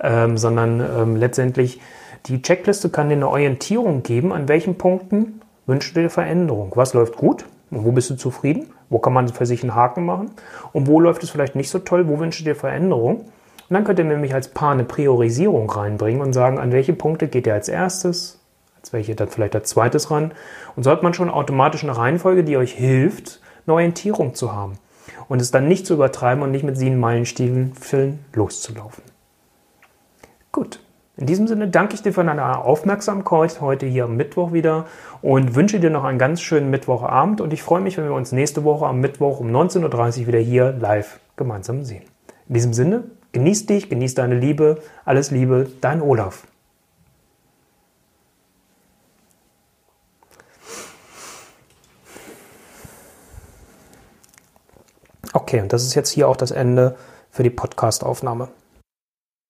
Ähm, 0.01 0.35
sondern 0.39 0.79
ähm, 0.79 1.15
letztendlich 1.17 1.79
die 2.25 2.41
Checkliste 2.41 2.89
kann 2.89 3.09
dir 3.09 3.15
eine 3.15 3.29
Orientierung 3.29 4.01
geben, 4.01 4.33
an 4.33 4.47
welchen 4.47 4.79
Punkten 4.79 5.41
wünschst 5.67 5.95
du 5.95 6.01
dir 6.01 6.09
Veränderung. 6.09 6.71
Was 6.73 6.95
läuft 6.95 7.15
gut 7.15 7.45
und 7.71 7.85
wo 7.85 7.91
bist 7.91 8.09
du 8.09 8.15
zufrieden? 8.15 8.71
Wo 8.89 8.99
kann 8.99 9.13
man 9.13 9.27
für 9.27 9.45
sich 9.45 9.61
einen 9.63 9.75
Haken 9.75 10.05
machen? 10.05 10.31
Und 10.71 10.87
wo 10.87 10.99
läuft 10.99 11.23
es 11.23 11.29
vielleicht 11.29 11.55
nicht 11.55 11.69
so 11.69 11.79
toll? 11.79 12.07
Wo 12.07 12.19
wünscht 12.19 12.45
ihr 12.45 12.55
Veränderung? 12.55 13.21
Und 13.69 13.73
dann 13.73 13.83
könnt 13.83 13.99
ihr 13.99 14.05
nämlich 14.05 14.33
als 14.33 14.49
Paar 14.49 14.71
eine 14.71 14.85
Priorisierung 14.85 15.69
reinbringen 15.69 16.21
und 16.21 16.31
sagen, 16.33 16.57
an 16.57 16.71
welche 16.71 16.93
Punkte 16.93 17.27
geht 17.27 17.47
ihr 17.47 17.53
als 17.53 17.67
erstes, 17.67 18.39
als 18.79 18.93
welche 18.93 19.15
dann 19.15 19.27
vielleicht 19.27 19.55
als 19.55 19.69
zweites 19.69 20.09
ran. 20.09 20.31
Und 20.75 20.83
so 20.83 20.91
hat 20.91 21.03
man 21.03 21.13
schon 21.13 21.29
automatisch 21.29 21.83
eine 21.83 21.97
Reihenfolge, 21.97 22.45
die 22.45 22.55
euch 22.55 22.71
hilft, 22.71 23.41
eine 23.65 23.73
Orientierung 23.73 24.33
zu 24.33 24.53
haben. 24.53 24.79
Und 25.27 25.41
es 25.41 25.51
dann 25.51 25.67
nicht 25.67 25.85
zu 25.85 25.95
übertreiben 25.95 26.41
und 26.43 26.51
nicht 26.51 26.63
mit 26.63 26.77
sieben 26.77 26.99
Meilenstiefeln 26.99 28.19
loszulaufen. 28.33 29.03
Gut. 30.53 30.79
In 31.17 31.25
diesem 31.25 31.47
Sinne 31.47 31.67
danke 31.67 31.95
ich 31.95 32.03
dir 32.03 32.13
für 32.13 32.23
deine 32.23 32.59
Aufmerksamkeit 32.59 33.59
heute 33.59 33.87
hier 33.87 34.03
am 34.03 34.15
Mittwoch 34.17 34.53
wieder 34.53 34.85
und 35.23 35.55
wünsche 35.55 35.79
dir 35.79 35.89
noch 35.89 36.03
einen 36.03 36.19
ganz 36.19 36.41
schönen 36.41 36.69
Mittwochabend 36.69 37.41
und 37.41 37.51
ich 37.53 37.63
freue 37.63 37.81
mich, 37.81 37.97
wenn 37.97 38.05
wir 38.05 38.13
uns 38.13 38.31
nächste 38.31 38.63
Woche 38.63 38.85
am 38.85 38.99
Mittwoch 38.99 39.39
um 39.39 39.47
19.30 39.47 40.21
Uhr 40.21 40.27
wieder 40.27 40.37
hier 40.37 40.73
live 40.73 41.19
gemeinsam 41.35 41.83
sehen. 41.83 42.03
In 42.47 42.53
diesem 42.53 42.73
Sinne, 42.73 43.05
genieß 43.31 43.65
dich, 43.65 43.89
genieß 43.89 44.13
deine 44.13 44.35
Liebe, 44.35 44.77
alles 45.05 45.31
Liebe, 45.31 45.71
dein 45.81 46.03
Olaf. 46.03 46.43
Okay, 55.33 55.61
und 55.61 55.73
das 55.73 55.81
ist 55.81 55.95
jetzt 55.95 56.09
hier 56.11 56.29
auch 56.29 56.37
das 56.37 56.51
Ende 56.51 56.95
für 57.31 57.41
die 57.41 57.49
Podcastaufnahme. 57.49 58.49